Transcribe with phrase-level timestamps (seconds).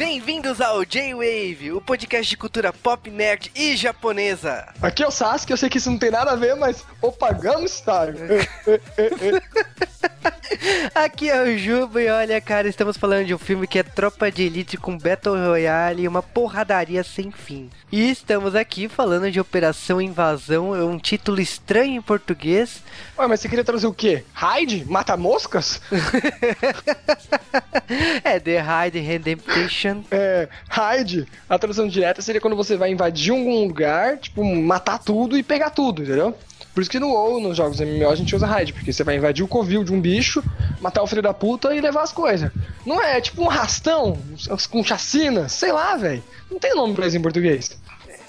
[0.00, 4.66] Bem-vindos ao J-Wave, o podcast de cultura pop, nerd e japonesa.
[4.80, 7.30] Aqui é o Sasuke, eu sei que isso não tem nada a ver, mas opa,
[7.34, 8.16] Gangnam Style.
[10.94, 14.30] Aqui é o Juba e olha, cara, estamos falando de um filme que é Tropa
[14.30, 17.70] de Elite com Battle Royale e uma porradaria sem fim.
[17.90, 22.82] E estamos aqui falando de Operação Invasão, é um título estranho em português.
[23.18, 24.24] Ué, mas você queria trazer o quê?
[24.32, 24.84] Raid?
[24.88, 25.80] Mata moscas?
[28.24, 30.02] é The Raid Redemption.
[30.10, 35.38] É, Raid, a tradução direta seria quando você vai invadir algum lugar, tipo, matar tudo
[35.38, 36.36] e pegar tudo, entendeu?
[36.74, 39.16] Por isso que no WoW, nos jogos MMO, a gente usa raid, porque você vai
[39.16, 40.42] invadir o covil de um bicho,
[40.80, 42.50] matar o filho da puta e levar as coisas.
[42.86, 44.16] Não é tipo um rastão
[44.70, 46.22] com chacina, sei lá, velho.
[46.50, 47.76] Não tem nome pra isso em português.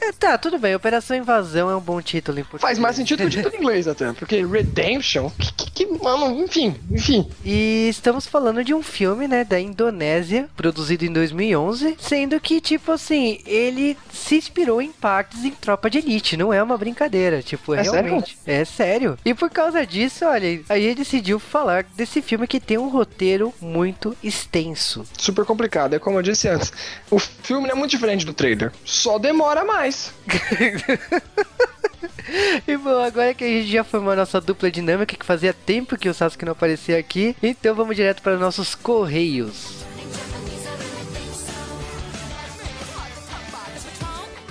[0.01, 0.73] É, tá, tudo bem.
[0.73, 2.63] Operação Invasão é um bom título em português.
[2.63, 6.43] Faz mais sentido que o título em inglês até, porque Redemption, que, que, que, mano,
[6.43, 7.29] enfim, enfim.
[7.45, 12.91] E estamos falando de um filme, né, da Indonésia, produzido em 2011, sendo que, tipo
[12.91, 17.75] assim, ele se inspirou em partes em Tropa de Elite, não é uma brincadeira, tipo,
[17.75, 18.38] é realmente.
[18.43, 18.61] Sério?
[18.61, 19.17] É sério.
[19.23, 23.53] E por causa disso, olha, a gente decidiu falar desse filme que tem um roteiro
[23.61, 25.05] muito extenso.
[25.15, 26.73] Super complicado, é como eu disse antes.
[27.11, 29.91] O filme é muito diferente do trailer, só demora mais.
[32.67, 35.98] e bom, agora que a gente já formou a nossa dupla dinâmica, que fazia tempo
[35.98, 39.91] que o Sasuke não aparecia aqui, então vamos direto para nossos correios.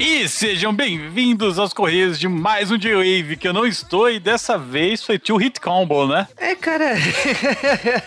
[0.03, 4.57] E sejam bem-vindos aos Correios de mais um J-Wave, que eu não estou e dessa
[4.57, 6.27] vez foi Tio Hit Combo, né?
[6.39, 6.95] É, cara.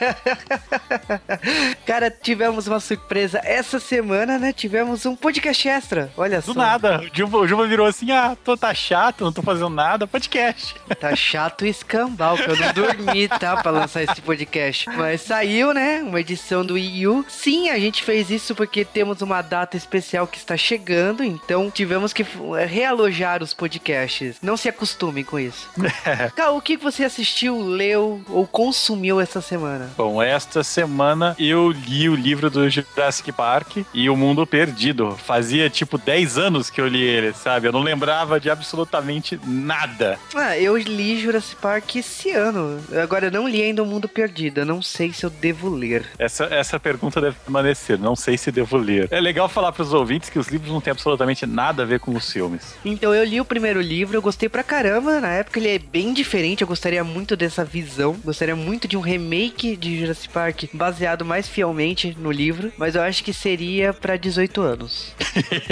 [1.85, 4.51] cara, tivemos uma surpresa essa semana, né?
[4.51, 6.53] Tivemos um podcast extra, olha Do só.
[6.53, 9.69] Do nada, o Juba, o Juba virou assim, ah, tô, tá chato, não tô fazendo
[9.69, 10.73] nada, podcast.
[10.99, 14.89] Tá chato e escambau, que eu não dormi, tá, pra lançar esse podcast.
[14.89, 17.25] Mas saiu, né, uma edição do Wii U.
[17.27, 22.13] Sim, a gente fez isso porque temos uma data especial que está chegando, então tivemos
[22.13, 22.25] que
[22.65, 24.37] realojar os podcasts.
[24.41, 25.69] Não se acostume com isso.
[26.33, 29.89] Cal, o que você assistiu, leu ou consumiu essa semana?
[29.97, 35.17] Bom, esta semana eu li o livro do Jurassic Park e O Mundo Perdido.
[35.25, 37.67] Fazia tipo 10 anos que eu li ele, sabe?
[37.67, 40.17] Eu não lembrava de absolutamente nada.
[40.33, 42.79] Ah, eu li Jurassic Park esse ano.
[43.03, 44.61] Agora eu não li ainda O Mundo Perdido.
[44.61, 46.05] Eu não sei se eu devo ler.
[46.17, 47.99] Essa, essa pergunta deve permanecer.
[47.99, 49.09] Não sei se devo ler.
[49.11, 51.85] É legal falar para os ouvintes que os livros não têm absolutamente nada nada a
[51.85, 52.75] ver com os filmes.
[52.85, 55.19] Então eu li o primeiro livro, eu gostei pra caramba.
[55.19, 58.15] Na época ele é bem diferente, eu gostaria muito dessa visão.
[58.23, 63.01] Gostaria muito de um remake de Jurassic Park baseado mais fielmente no livro, mas eu
[63.01, 65.15] acho que seria para 18 anos.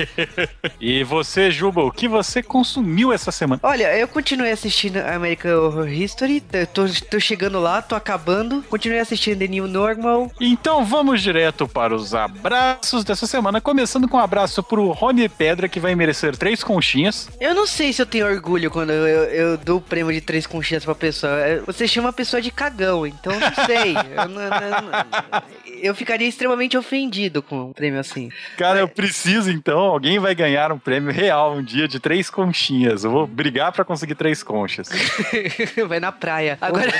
[0.81, 3.59] e você, Juba, o que você consumiu essa semana?
[3.61, 6.41] Olha, eu continuei assistindo American Horror History,
[6.73, 8.63] tô, tô chegando lá, tô acabando.
[8.69, 10.31] Continuei assistindo The New Normal.
[10.39, 15.69] Então vamos direto para os abraços dessa semana, começando com um abraço pro Rony Pedra,
[15.69, 17.29] que vai merecer três conchinhas.
[17.39, 20.21] Eu não sei se eu tenho orgulho quando eu, eu, eu dou o prêmio de
[20.21, 21.33] três conchinhas pra pessoa.
[21.39, 23.95] É, você chama a pessoa de cagão, então não sei.
[23.95, 25.43] eu, não, não,
[25.81, 28.29] eu, ficaria extremamente ofendido com um prêmio assim.
[28.57, 28.81] Cara, Mas...
[28.81, 29.79] eu preciso então.
[29.79, 33.03] Alguém vai ganhar um prêmio real um dia de três conchinhas.
[33.03, 34.89] Eu vou brigar para conseguir três conchas.
[35.87, 36.57] vai na praia.
[36.61, 36.91] Agora,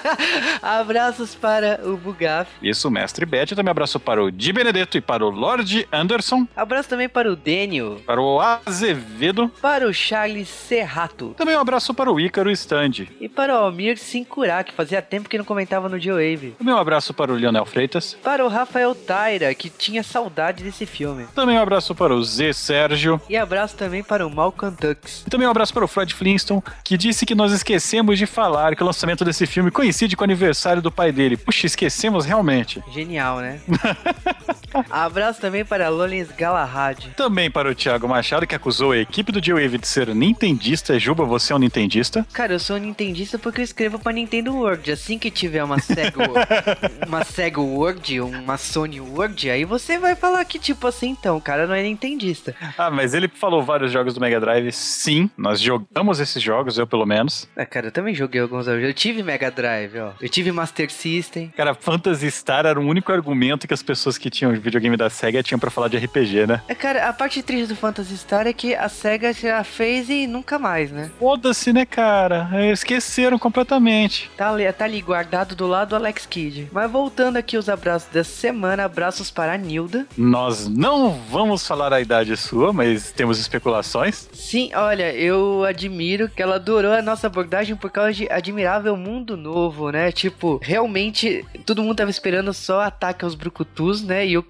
[0.62, 2.50] abraços para o Bugaf.
[2.62, 3.54] Isso, mestre Beth.
[3.54, 6.46] Também abraço para o Di Benedetto e para o Lord Anderson.
[6.56, 8.00] Abraço também para o Daniel.
[8.06, 9.48] Para o Azevedo.
[9.60, 11.34] Para o Charles Serrato.
[11.36, 13.06] Também um abraço para o Ícaro Stand.
[13.20, 16.54] E para o Almir Sincurá, que fazia tempo que não comentava no G-Wave.
[16.58, 18.16] Também um abraço para o Lionel Freitas.
[18.22, 21.26] Para o Rafael Taira, que tinha saudade desse filme.
[21.34, 23.20] Também um abraço para o Z Sérgio.
[23.28, 25.24] E abraço também para o Malcolm Tux.
[25.26, 28.76] E também um abraço para o Fred Flintstone, que disse que nós esquecemos de falar
[28.76, 31.36] que o lançamento desse filme coincide com o aniversário do pai dele.
[31.36, 32.82] Puxa, esquecemos realmente.
[32.92, 33.60] Genial, né?
[34.90, 37.10] abraço também para Lolins Galahad.
[37.16, 40.98] Também para o Thiago Machado, que acusou a equipe do G-Wave de ser nintendista.
[40.98, 42.26] Juba, você é um nintendista?
[42.32, 44.90] Cara, eu sou um nintendista porque eu escrevo pra Nintendo World.
[44.90, 46.18] Assim que tiver uma Sega,
[47.06, 51.40] uma Sega World, uma Sony World, aí você vai falar que, tipo assim, então, o
[51.40, 52.54] cara não é nintendista.
[52.76, 55.30] Ah, mas ele falou vários jogos do Mega Drive, sim.
[55.36, 57.48] Nós jogamos esses jogos, eu pelo menos.
[57.56, 58.82] Ah, cara, eu também joguei alguns jogos.
[58.82, 60.12] Eu tive Mega Drive, ó.
[60.20, 61.52] Eu tive Master System.
[61.56, 65.42] Cara, Phantasy Star era o único argumento que as pessoas que tinham videogame da Sega
[65.42, 66.62] tinham pra falar de RPG, né?
[66.68, 70.26] É, cara, a parte triste do Phantasy Star é que a SEGA já fez e
[70.26, 71.10] nunca mais, né?
[71.18, 72.48] Foda-se, né, cara?
[72.72, 74.30] Esqueceram completamente.
[74.36, 76.68] Tá ali, tá ali guardado do lado do Alex Kidd.
[76.72, 80.06] Mas voltando aqui os abraços dessa semana, abraços para a Nilda.
[80.16, 84.28] Nós não vamos falar a idade sua, mas temos especulações.
[84.32, 89.36] Sim, olha, eu admiro que ela adorou a nossa abordagem por causa de Admirável Mundo
[89.36, 90.12] Novo, né?
[90.12, 94.26] Tipo, realmente todo mundo tava esperando só ataque aos brucutus, né?
[94.26, 94.42] E o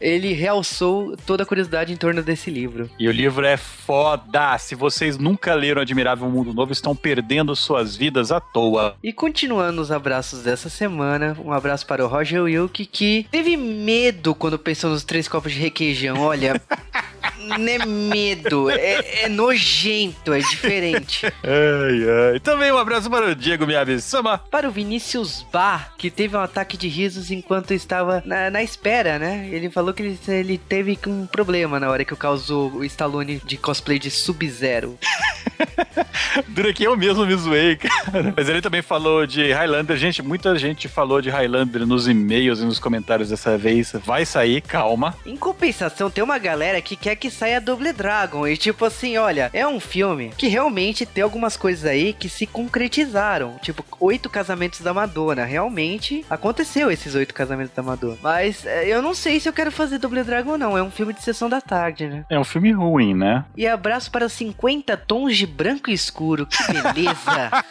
[0.00, 2.90] Ele realçou toda a curiosidade em torno desse livro.
[2.98, 4.58] E o livro é foda.
[4.58, 8.96] Se vocês nunca leram Admirável Mundo Novo, estão perdendo suas vidas à toa.
[9.02, 14.34] E continuando os abraços dessa semana, um abraço para o Roger Wilke, que teve medo
[14.34, 16.20] quando pensou nos três copos de requeijão.
[16.20, 16.60] Olha,
[17.46, 21.26] não é medo, é, é nojento, é diferente.
[21.26, 22.40] Ai, ai.
[22.40, 24.38] Também um abraço para o Diego Miyabi-sama.
[24.38, 29.18] Para o Vinícius Bar, que teve um ataque de risos enquanto estava na, na espera,
[29.18, 29.48] né?
[29.50, 33.56] Ele falou que ele, ele teve um problema na hora que causou o Stallone de
[33.56, 34.98] cosplay de Sub-Zero.
[36.48, 38.34] Dura que eu mesmo me zoei, cara.
[38.36, 39.96] Mas ele também falou de Highlander.
[39.96, 43.92] Gente, muita gente falou de Highlander nos e-mails e nos comentários dessa vez.
[44.04, 45.14] Vai sair, calma.
[45.24, 48.46] Em compensação, tem uma galera que quer que saia Double Dragon.
[48.46, 52.46] E tipo assim, olha, é um filme que realmente tem algumas coisas aí que se
[52.46, 53.56] concretizaram.
[53.60, 55.44] Tipo, oito casamentos da Madonna.
[55.44, 58.16] Realmente aconteceu esses oito casamentos da Madonna.
[58.22, 60.76] Mas é, eu não sei se eu quero fazer Double Dragon, não.
[60.76, 62.24] É um filme de sessão da tarde, né?
[62.30, 63.44] É um filme ruim, né?
[63.56, 66.46] E abraço para 50 tons de branco escuro.
[66.46, 67.64] Que beleza!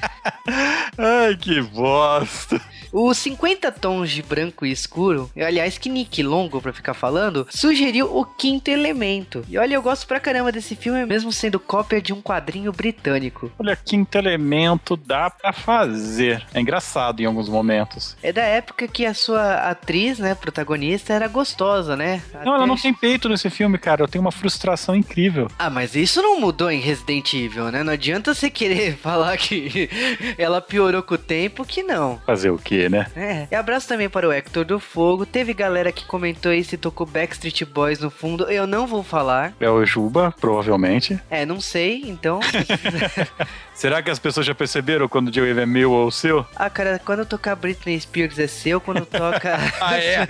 [0.98, 2.60] Ai, que bosta.
[2.92, 8.06] Os 50 tons de branco e escuro, aliás, que Nick Longo, pra ficar falando, sugeriu
[8.06, 9.44] o quinto elemento.
[9.48, 13.50] E olha, eu gosto pra caramba desse filme, mesmo sendo cópia de um quadrinho britânico.
[13.58, 16.44] Olha, quinto elemento dá pra fazer.
[16.52, 18.16] É engraçado em alguns momentos.
[18.22, 22.20] É da época que a sua atriz, né, protagonista, era gostosa, né?
[22.44, 24.02] Não, ela não tem peito nesse filme, cara.
[24.02, 25.48] Eu tenho uma frustração incrível.
[25.58, 27.84] Ah, mas isso não mudou em Resident Evil, né?
[27.84, 29.88] Não adianta você querer falar que
[30.36, 32.20] ela piorou com o tempo, que não.
[32.26, 33.06] Fazer o quê, né?
[33.16, 33.46] É.
[33.50, 35.26] E abraço também para o Hector do Fogo.
[35.26, 38.44] Teve galera que comentou aí se tocou Backstreet Boys no fundo.
[38.50, 39.54] Eu não vou falar.
[39.60, 41.20] É o Juba, provavelmente.
[41.30, 42.40] É, não sei, então.
[43.80, 46.44] Será que as pessoas já perceberam quando o J-Wave é meu ou seu?
[46.54, 49.56] Ah, cara, quando tocar Britney Spears é seu, quando toca.
[49.80, 50.26] ah, é?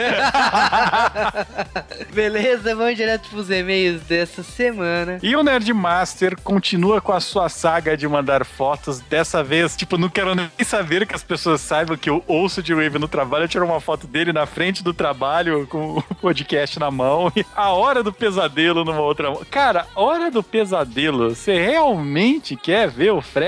[2.15, 5.19] Beleza, vamos direto pros e-mails dessa semana.
[5.21, 9.01] E o Nerd Master continua com a sua saga de mandar fotos.
[9.01, 12.73] Dessa vez, tipo, não quero nem saber que as pessoas saibam que eu ouço de
[12.73, 13.47] Wave no trabalho.
[13.47, 17.33] Eu tiro uma foto dele na frente do trabalho com o podcast na mão.
[17.35, 19.43] E a hora do pesadelo numa outra mão.
[19.51, 21.35] Cara, hora do pesadelo.
[21.35, 23.40] Você realmente quer ver o Fred?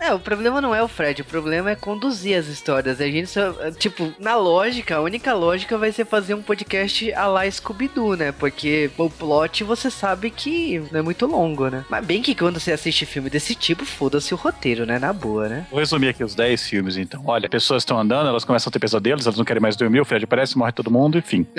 [0.00, 1.22] É, o problema não é o Fred.
[1.22, 3.00] O problema é conduzir as histórias.
[3.00, 7.26] A gente só, tipo, na lógica, a única lógica vai ser fazer um podcast a
[7.26, 8.32] lá Scooby-Doo, né?
[8.32, 11.84] Porque o plot você sabe que não é muito longo, né?
[11.88, 14.98] Mas bem que quando você assiste filme desse tipo, foda-se o roteiro, né?
[14.98, 15.66] Na boa, né?
[15.70, 17.22] Vou resumir aqui os 10 filmes, então.
[17.26, 20.04] Olha, pessoas estão andando, elas começam a ter pesadelos, elas não querem mais dormir, o
[20.04, 21.46] Fred aparece, morre todo mundo, enfim.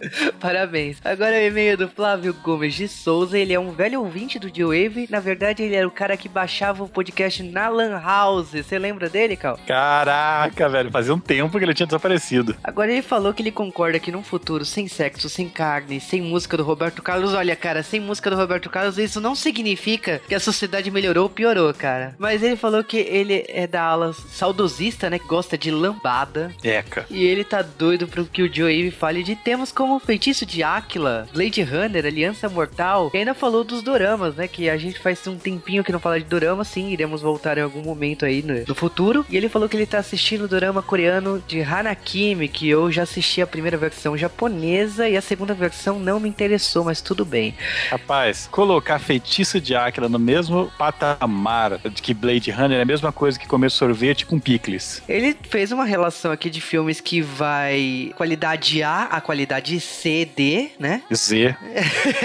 [0.40, 0.98] Parabéns.
[1.04, 3.38] Agora o e-mail do Flávio Gomes de Souza.
[3.38, 5.08] Ele é um velho ouvinte do D-Wave.
[5.10, 8.50] Na verdade, ele era o cara que baixava o podcast na Lan House.
[8.50, 9.58] Você lembra dele, Cal?
[9.66, 10.90] Caraca, velho.
[10.90, 12.56] Fazia um tempo que ele tinha desaparecido.
[12.62, 16.56] Agora ele falou que ele concorda que num futuro sem sexo, sem carne, sem música
[16.56, 17.34] do Roberto Carlos.
[17.34, 21.30] Olha, cara, sem música do Roberto Carlos, isso não significa que a sociedade melhorou ou
[21.30, 22.14] piorou, cara.
[22.18, 25.18] Mas ele falou que ele é da ala saudosista, né?
[25.18, 26.52] Que gosta de lambada.
[26.62, 27.06] Eca.
[27.10, 31.26] E ele tá doido pro que o Joe fale de temas como Feitiço de Áquila,
[31.32, 33.10] Blade Runner, Aliança Mortal.
[33.14, 34.48] E ainda falou dos doramas, né?
[34.48, 37.62] Que a gente faz um tempinho que não fala de dorama, sim, iremos voltar em
[37.62, 39.24] algum momento aí no, no futuro.
[39.28, 43.02] E ele falou que ele tá assistindo o dorama coreano de Hanakimi, que eu já
[43.02, 47.54] assisti a primeira versão japonesa e a segunda versão não me interessou, mas tudo bem.
[47.90, 53.38] Rapaz, colocar Feitiço de Áquila no mesmo patamar que Blade Runner é a mesma coisa
[53.38, 55.02] que comer sorvete com picles.
[55.08, 60.70] Ele fez uma relação aqui de filmes que vai qualidade A a qualidade C, D,
[60.78, 61.02] né?
[61.12, 61.56] Z.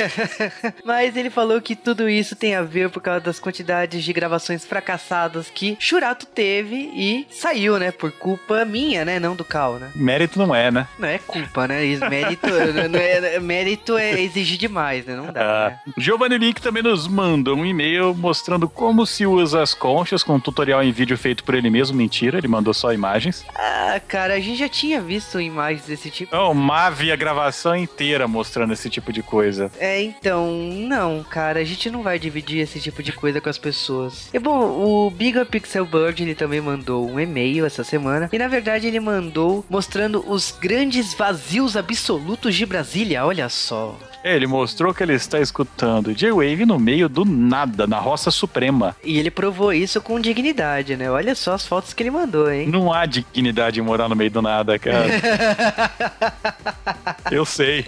[0.83, 4.65] Mas ele falou que tudo isso tem a ver por causa das quantidades de gravações
[4.65, 7.91] fracassadas que Churato teve e saiu, né?
[7.91, 9.19] Por culpa minha, né?
[9.19, 9.91] Não do Cal, né?
[9.95, 10.87] Mérito não é, né?
[10.97, 11.81] Não é culpa, né?
[12.09, 12.47] Mérito,
[12.89, 15.15] não é, mérito é exigir demais, né?
[15.15, 15.41] Não dá.
[15.41, 15.93] Ah, né?
[15.97, 20.39] Giovanni Link também nos mandou um e-mail mostrando como se usa as conchas com um
[20.39, 21.97] tutorial em vídeo feito por ele mesmo.
[21.97, 23.45] Mentira, ele mandou só imagens.
[23.55, 26.35] Ah, cara, a gente já tinha visto imagens desse tipo.
[26.35, 27.38] Oh, Mavi a gravação
[27.77, 29.71] inteira mostrando esse tipo de coisa.
[29.79, 33.57] É, então, não, cara, a gente não vai dividir esse tipo de coisa com as
[33.57, 34.29] pessoas.
[34.33, 38.29] E bom, o Bigger Pixel Bird, ele também mandou um e-mail essa semana.
[38.31, 43.97] E na verdade ele mandou mostrando os grandes vazios absolutos de Brasília, olha só.
[44.23, 48.95] Ele mostrou que ele está escutando J-Wave no meio do nada, na roça suprema.
[49.03, 51.09] E ele provou isso com dignidade, né?
[51.09, 52.67] Olha só as fotos que ele mandou, hein?
[52.67, 55.07] Não há dignidade em morar no meio do nada, cara.
[57.31, 57.85] Eu sei.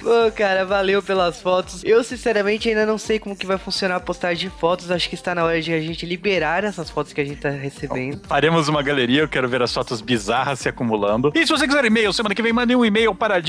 [0.00, 1.82] Pô, cara, valeu pelas fotos.
[1.84, 4.90] Eu, sinceramente, ainda não sei como que vai funcionar a postagem de fotos.
[4.90, 7.50] Acho que está na hora de a gente liberar essas fotos que a gente tá
[7.50, 8.20] recebendo.
[8.28, 11.32] Faremos uma galeria, eu quero ver as fotos bizarras se acumulando.
[11.34, 13.40] E se você quiser e-mail, semana que vem mande um e-mail para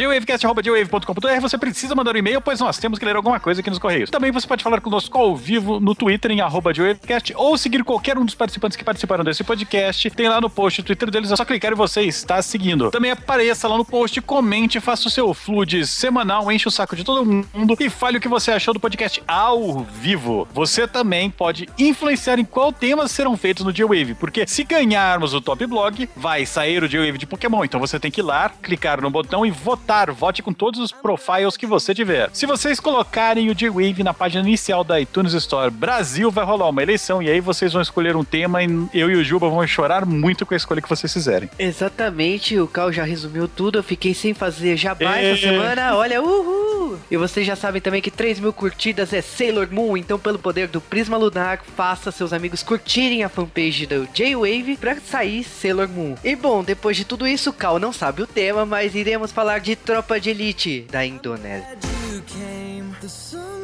[0.80, 1.42] jwavecast.jwave.com.br.
[1.42, 4.10] Você precisa mandar um e-mail, pois nós temos que ler alguma coisa aqui nos Correios.
[4.10, 8.18] Também você pode falar conosco ao vivo no Twitter em arroba jwavecast ou seguir qualquer
[8.18, 10.10] um dos participantes que participaram desse podcast.
[10.12, 12.92] Tem lá no post o Twitter deles, é só clicar e você está seguindo.
[12.92, 17.04] Também apareça lá no post, comente, faça o seu flood semanal, enche o saco de
[17.04, 20.48] todo mundo e fale o que você achou do podcast ao vivo.
[20.54, 25.42] Você também pode influenciar em qual temas serão feitos no G-Wave, porque se ganharmos o
[25.42, 27.64] Top Blog, vai sair o G-Wave de Pokémon.
[27.64, 30.12] Então você tem que ir lá, clicar no botão e votar.
[30.12, 32.30] Vote com todos os profiles que você tiver.
[32.32, 36.84] Se vocês colocarem o G-Wave na página inicial da iTunes Store Brasil, vai rolar uma
[36.84, 40.06] eleição e aí vocês vão escolher um tema e eu e o Juba vamos chorar
[40.06, 41.50] muito com a escolha que vocês fizerem.
[41.58, 43.80] Exatamente, o Cal já resumiu tudo.
[43.80, 45.50] Eu fiquei sem fazer jabá essa Ê.
[45.50, 45.96] semana.
[45.96, 47.00] Olha, uhul!
[47.10, 49.98] E vocês já sabem também que 3 mil curtidas é Sailor Moon.
[49.98, 54.98] Então, pelo poder do Prisma Lunar, faça seus amigos curtirem a fanpage do J-Wave pra
[55.00, 56.16] sair Sailor Moon.
[56.24, 59.60] E bom, depois de tudo isso, o Cal não sabe o tema, mas iremos falar
[59.60, 60.59] de Tropa de Elite
[60.92, 61.78] da Indonésia.
[62.12, 62.94] you came.
[63.00, 63.60] The sun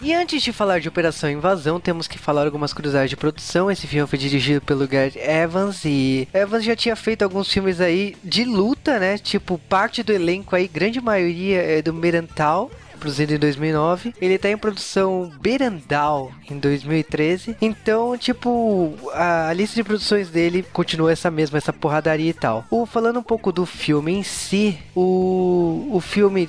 [0.00, 3.70] E antes de falar de Operação Invasão, temos que falar algumas curiosidades de produção.
[3.70, 8.16] Esse filme foi dirigido pelo Gareth Evans e Evans já tinha feito alguns filmes aí
[8.22, 9.18] de luta, né?
[9.18, 12.70] Tipo, parte do elenco aí, grande maioria é do Merantal.
[13.00, 17.56] Produzido em 2009, ele tá em produção Berandal em 2013.
[17.60, 22.64] Então, tipo, a lista de produções dele continua essa mesma, essa porradaria e tal.
[22.70, 26.48] O, falando um pouco do filme em si, o, o filme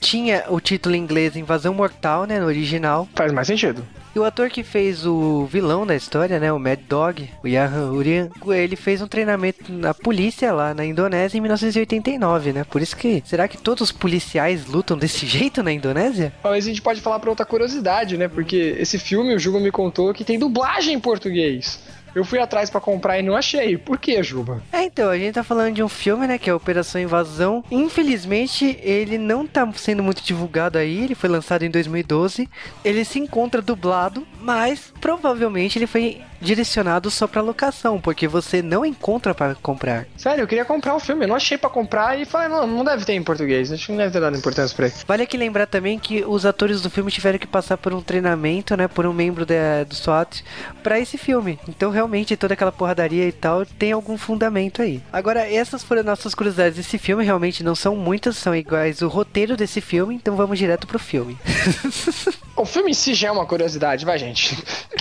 [0.00, 3.08] tinha o título em inglês Invasão Mortal, né, no original.
[3.14, 3.84] Faz mais sentido.
[4.14, 7.92] E o ator que fez o vilão da história, né, o Mad Dog, o Yahan
[7.92, 12.64] Urian, ele fez um treinamento na polícia lá na Indonésia em 1989, né?
[12.64, 16.32] Por isso que, será que todos os policiais lutam desse jeito na Indonésia?
[16.42, 18.28] Talvez a gente pode falar pra outra curiosidade, né?
[18.28, 21.78] Porque esse filme, o Juba me contou que tem dublagem em português.
[22.18, 23.78] Eu fui atrás pra comprar e não achei.
[23.78, 24.60] Por que, Juba?
[24.72, 27.62] É, então, a gente tá falando de um filme, né, que é Operação Invasão.
[27.70, 32.48] Infelizmente, ele não tá sendo muito divulgado aí, ele foi lançado em 2012.
[32.84, 38.84] Ele se encontra dublado, mas provavelmente ele foi direcionado só pra locação, porque você não
[38.84, 40.06] encontra para comprar.
[40.16, 41.24] Sério, eu queria comprar o filme.
[41.24, 43.70] Eu não achei pra comprar e falei, não, não deve ter em português.
[43.72, 44.94] Acho que não deve ter dado importância pra ele.
[45.06, 48.76] Vale aqui lembrar também que os atores do filme tiveram que passar por um treinamento,
[48.76, 50.42] né, por um membro da- do SWAT
[50.82, 51.58] pra esse filme.
[51.68, 55.02] Então, realmente, toda aquela porradaria e tal tem algum fundamento aí.
[55.12, 57.24] Agora, essas foram as nossas curiosidades desse filme.
[57.24, 60.14] Realmente não são muitas, são iguais o roteiro desse filme.
[60.14, 61.36] Então, vamos direto pro filme.
[62.58, 64.58] O filme em si já é uma curiosidade, vai, gente.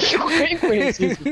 [0.09, 1.23] Quem conhece isso?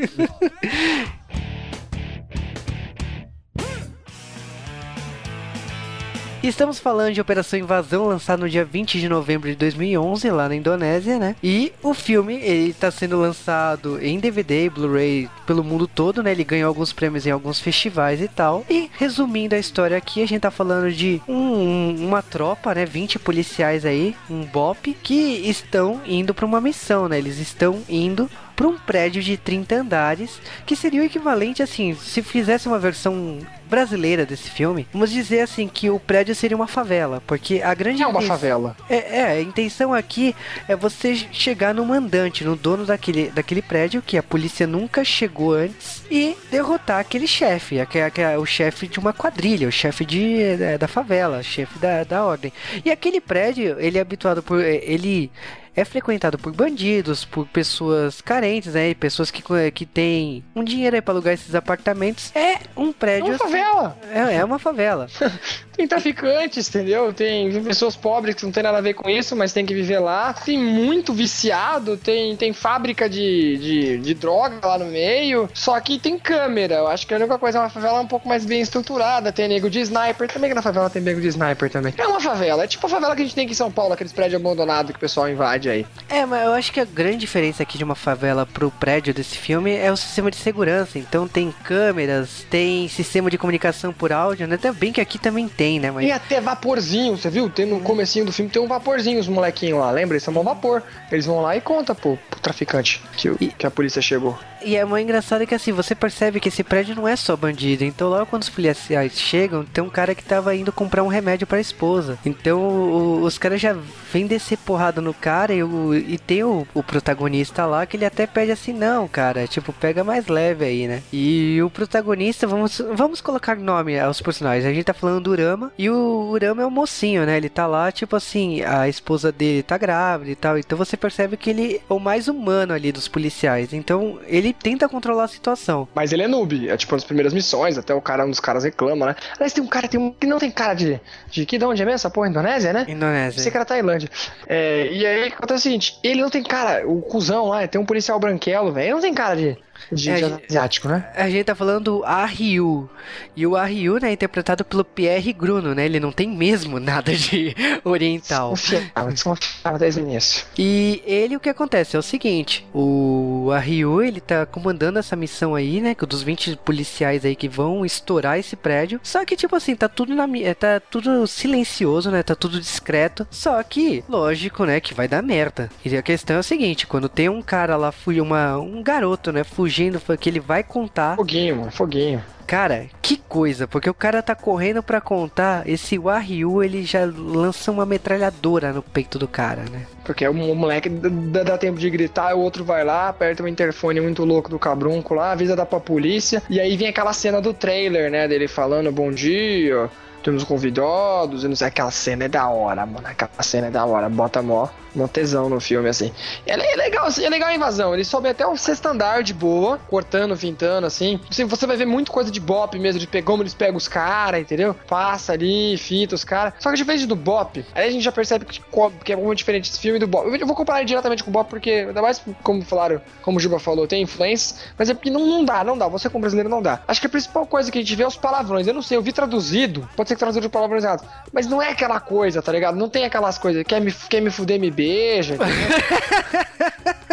[6.44, 10.48] E Estamos falando de Operação Invasão, lançado no dia 20 de novembro de 2011, lá
[10.48, 11.36] na Indonésia, né?
[11.42, 16.32] E o filme, ele tá sendo lançado em DVD e Blu-ray pelo mundo todo, né?
[16.34, 18.64] Ele ganhou alguns prêmios em alguns festivais e tal.
[18.70, 22.86] E, resumindo a história aqui, a gente tá falando de um- um- uma tropa, né?
[22.86, 27.18] 20 policiais aí, um BOP, que estão indo pra uma missão, né?
[27.18, 32.22] Eles estão indo para um prédio de 30 andares, que seria o equivalente, assim, se
[32.22, 37.22] fizesse uma versão brasileira desse filme, vamos dizer assim que o prédio seria uma favela,
[37.26, 38.78] porque a grande É uma inten- favela.
[38.88, 40.36] é, é, a intenção aqui
[40.68, 45.54] é você chegar no mandante, no dono daquele, daquele prédio que a polícia nunca chegou
[45.54, 50.42] antes e derrotar aquele chefe, aque- aque- o chefe de uma quadrilha, o chefe de,
[50.44, 52.54] é, da favela, o chefe da, da ordem.
[52.86, 54.62] E aquele prédio, ele é habituado por.
[54.64, 55.32] Ele
[55.76, 58.90] é frequentado por bandidos, por pessoas carentes, né?
[58.90, 62.32] E pessoas que, que têm um dinheiro aí pra alugar esses apartamentos.
[62.36, 63.28] É um É prédio.
[63.30, 63.98] uma favela.
[64.12, 65.08] É, é uma favela.
[65.76, 67.12] Tem traficantes, entendeu?
[67.12, 70.00] Tem pessoas pobres que não tem nada a ver com isso, mas tem que viver
[70.00, 70.32] lá.
[70.32, 75.50] Tem muito viciado, tem, tem fábrica de, de, de droga lá no meio.
[75.54, 76.76] Só que tem câmera.
[76.76, 79.34] Eu acho que a única coisa é uma favela um pouco mais bem estruturada.
[79.34, 80.32] Tem nego de sniper.
[80.32, 81.94] Também que na favela tem nego de sniper também.
[81.98, 82.64] É uma favela.
[82.64, 84.92] É tipo a favela que a gente tem aqui em São Paulo, aqueles prédios abandonados
[84.92, 85.86] que o pessoal invade aí.
[86.10, 89.38] É, mas eu acho que a grande diferença aqui de uma favela pro prédio desse
[89.38, 90.98] filme é o sistema de segurança.
[91.00, 94.56] Então tem câmeras, tem sistema de comunicação por áudio, né?
[94.56, 95.92] Até bem que aqui também tem, né?
[95.92, 97.50] Mas Tem até vaporzinho, você viu?
[97.50, 100.16] Tem no comecinho do filme tem um vaporzinho, os molequinhos lá, lembra?
[100.16, 100.82] Eles são um vapor.
[101.12, 104.38] Eles vão lá e contam pro, pro traficante que, E- que a polícia chegou.
[104.64, 107.84] E é mais engraçado que assim, você percebe que esse prédio não é só bandido.
[107.84, 111.46] Então logo quando os policiais chegam, tem um cara que tava indo comprar um remédio
[111.46, 112.18] pra esposa.
[112.26, 113.76] Então o- os caras já
[114.16, 118.06] vêm descer porrada no cara e, o, e tem o, o protagonista lá que ele
[118.06, 121.04] até pede assim, não, cara, tipo, pega mais leve aí, né?
[121.12, 124.66] E o protagonista, vamos, vamos colocar nome aos personagens.
[124.66, 127.36] A gente tá falando do Urama e o Urama é o mocinho, né?
[127.36, 130.58] Ele tá lá, tipo assim, a esposa dele tá grávida e tal.
[130.58, 133.74] Então você percebe que ele é o mais humano ali dos policiais.
[133.74, 135.90] Então ele tenta controlar a situação.
[135.94, 138.64] Mas ele é noob, é tipo nas primeiras missões, até o cara, um dos caras
[138.64, 139.16] reclama, né?
[139.34, 141.02] Aliás, tem um cara tem um, que não tem cara de.
[141.30, 142.30] De que de onde é mesmo essa porra?
[142.30, 142.86] Indonésia, né?
[142.88, 143.36] Indonésia.
[143.36, 144.05] Pensei que era Tailândia.
[144.48, 147.86] É, e aí acontece o seguinte: ele não tem cara, o cuzão lá, tem um
[147.86, 148.86] policial branquelo, velho.
[148.86, 149.58] Ele não tem cara de,
[149.92, 151.10] de, É, de asiático, né?
[151.16, 152.90] A gente tá falando do Ah Ryu.
[153.36, 155.86] E o Ah Ryu, né, é interpretado pelo Pierre Gruno, né?
[155.86, 158.54] Ele não tem mesmo nada de oriental.
[158.54, 160.46] Desconfiava, desconfiava desde o início.
[160.58, 165.16] E ele, o que acontece é o seguinte: o Ah Ryu, ele tá comandando essa
[165.16, 165.94] missão aí, né?
[165.96, 169.00] que Dos 20 policiais aí que vão estourar esse prédio.
[169.02, 172.22] Só que, tipo assim, tá tudo na é, tá tudo silencioso, né?
[172.22, 173.28] Tá tudo discreto.
[173.32, 175.70] Só que, lógico, né, que vai dar merda.
[175.84, 179.44] E a questão é o seguinte: quando tem um cara lá, uma, um garoto, né,
[179.44, 181.16] fugindo, que ele vai contar.
[181.16, 182.24] Foguinho, mano, foguinho.
[182.48, 187.72] Cara, que coisa, porque o cara tá correndo pra contar, esse Wahyu, ele já lança
[187.72, 189.86] uma metralhadora no peito do cara, né?
[190.04, 194.24] Porque o moleque dá, tempo de gritar, o outro vai lá, aperta um interfone muito
[194.24, 198.12] louco do cabrunco lá, avisa da pra polícia, e aí vem aquela cena do trailer,
[198.12, 199.90] né, dele falando bom dia,
[200.24, 203.84] temos convidados, e não sei, aquela cena é da hora, mano, aquela cena é da
[203.86, 206.12] hora, bota mó, mó tesão no filme, assim.
[206.46, 209.34] É, é legal, assim, é legal a invasão, ele sobe até o sexto andar de
[209.34, 213.44] boa, cortando, fintando, assim, Assim, você vai ver muito coisa de bop mesmo, de como
[213.44, 214.74] eles pegam os caras, entendeu?
[214.88, 218.46] Passa ali, fita os caras, só que diferente do bop, aí a gente já percebe
[218.46, 218.62] que,
[219.04, 220.28] que é muito diferente esse filme do bop.
[220.40, 223.60] Eu vou comparar diretamente com o bop, porque, ainda mais como falaram, como o Juba
[223.60, 226.62] falou, tem influências, mas é porque não, não dá, não dá, você como brasileiro não
[226.62, 226.82] dá.
[226.88, 228.98] Acho que a principal coisa que a gente vê é os palavrões, eu não sei,
[228.98, 232.52] eu vi traduzido, pode ser que traduzido palavrões errados, mas não é aquela coisa, tá
[232.52, 232.78] ligado?
[232.78, 234.85] Não tem aquelas coisas, quer me, quer me fuder, me beija,
[235.34, 235.48] entendeu?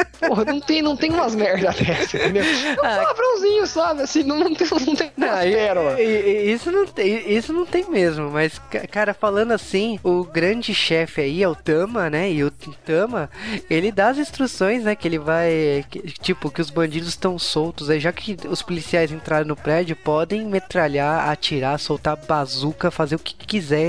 [0.33, 2.43] Porra, não tem, não tem umas merda dessa, entendeu?
[2.43, 2.97] É um Ah.
[2.97, 4.03] palavrãozinho, sabe?
[4.03, 5.99] Assim, não, não tem, não tem Não, umas pérolas.
[6.01, 11.21] isso não tem, isso não tem mesmo, mas ca- cara, falando assim, o grande chefe
[11.21, 12.31] aí é o Tama, né?
[12.33, 13.29] E o Tama,
[13.69, 17.91] ele dá as instruções, né, que ele vai, que- tipo, que os bandidos estão soltos,
[17.91, 23.19] aí já que os policiais entraram no prédio, podem metralhar, atirar, soltar bazuca, fazer o
[23.19, 23.89] que quiser.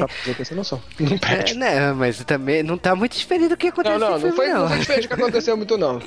[1.00, 1.54] Não É, perde.
[1.56, 4.48] né, mas também não tá muito diferente do que aconteceu Não, não, não filme, foi,
[4.50, 4.60] não.
[4.62, 6.00] não foi diferente do que aconteceu muito, não.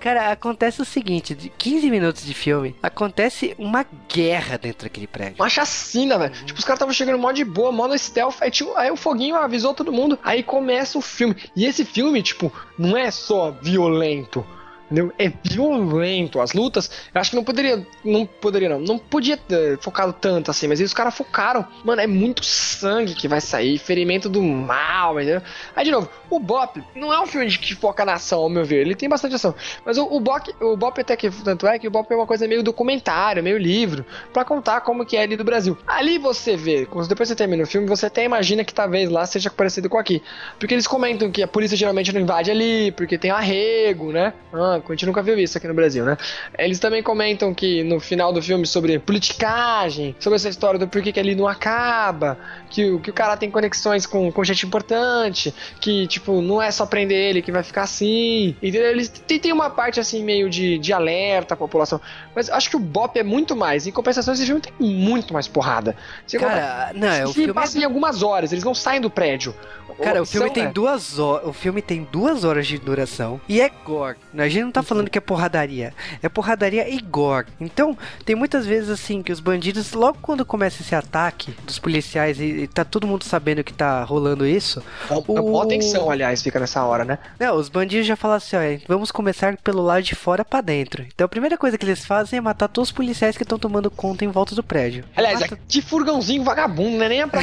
[0.00, 5.36] Cara, acontece o seguinte, de 15 minutos de filme, acontece uma guerra dentro daquele prédio.
[5.38, 6.32] Uma chacina, velho.
[6.44, 8.36] Tipo, os caras estavam chegando mó de boa, mó no stealth.
[8.40, 10.18] Aí, tinha- aí o foguinho avisou todo mundo.
[10.22, 11.36] Aí começa o filme.
[11.56, 14.44] E esse filme, tipo, não é só violento.
[14.90, 15.12] Entendeu?
[15.18, 16.40] É violento.
[16.40, 17.86] As lutas, eu acho que não poderia.
[18.04, 18.80] Não poderia, não.
[18.80, 21.64] Não podia ter focado tanto assim, mas aí os caras focaram.
[21.84, 25.42] Mano, é muito sangue que vai sair, ferimento do mal, entendeu?
[25.76, 28.64] Aí, de novo, o Bop não é um filme que foca na ação, ao meu
[28.64, 28.80] ver.
[28.80, 29.54] Ele tem bastante ação.
[29.84, 31.30] Mas o, o, Bop, o Bop até que.
[31.30, 35.06] Tanto é que o Bop é uma coisa meio documentário, meio livro, pra contar como
[35.06, 35.78] que é ali do Brasil.
[35.86, 39.50] Ali você vê, depois você termina o filme, você até imagina que talvez lá seja
[39.50, 40.20] parecido com aqui.
[40.58, 44.32] Porque eles comentam que a polícia geralmente não invade ali, porque tem arrego, né?
[44.52, 46.16] Ah, a gente nunca viu isso aqui no Brasil, né?
[46.58, 51.12] Eles também comentam que no final do filme sobre politicagem, sobre essa história do porquê
[51.12, 52.38] que ali não acaba,
[52.68, 56.70] que, o- que o cara tem conexões com, com gente importante, que, tipo, não é
[56.70, 58.56] só prender ele que vai ficar assim.
[58.62, 58.90] Entendeu?
[58.90, 62.00] Eles tem, tem uma parte assim meio de, de alerta à população.
[62.34, 63.86] Mas acho que o Bop é muito mais.
[63.86, 65.96] Em compensação, esse filme tem muito mais porrada.
[66.26, 67.52] Você Cara, não, é o se filme.
[67.52, 69.54] passa em algumas horas, eles não saem do prédio.
[70.02, 70.68] Cara, o filme tem é.
[70.68, 71.46] duas horas.
[71.48, 74.16] O filme tem duas horas de duração e é gore.
[74.38, 75.92] A gente não tá falando que é porradaria.
[76.22, 77.46] É porradaria e gore.
[77.60, 82.38] Então, tem muitas vezes assim que os bandidos, logo quando começa esse ataque dos policiais
[82.40, 86.60] e, e tá todo mundo sabendo que tá rolando isso, Ó, ó, atenção, aliás, fica
[86.60, 87.18] nessa hora, né?
[87.38, 91.04] né, os bandidos já falam assim, ó, vamos começar pelo lado de fora pra dentro.
[91.12, 93.90] Então a primeira coisa que eles fazem é matar todos os policiais que estão tomando
[93.90, 95.04] conta em volta do prédio.
[95.16, 97.08] Aliás, Mata- que furgãozinho vagabundo, né?
[97.08, 97.40] Nem é pra.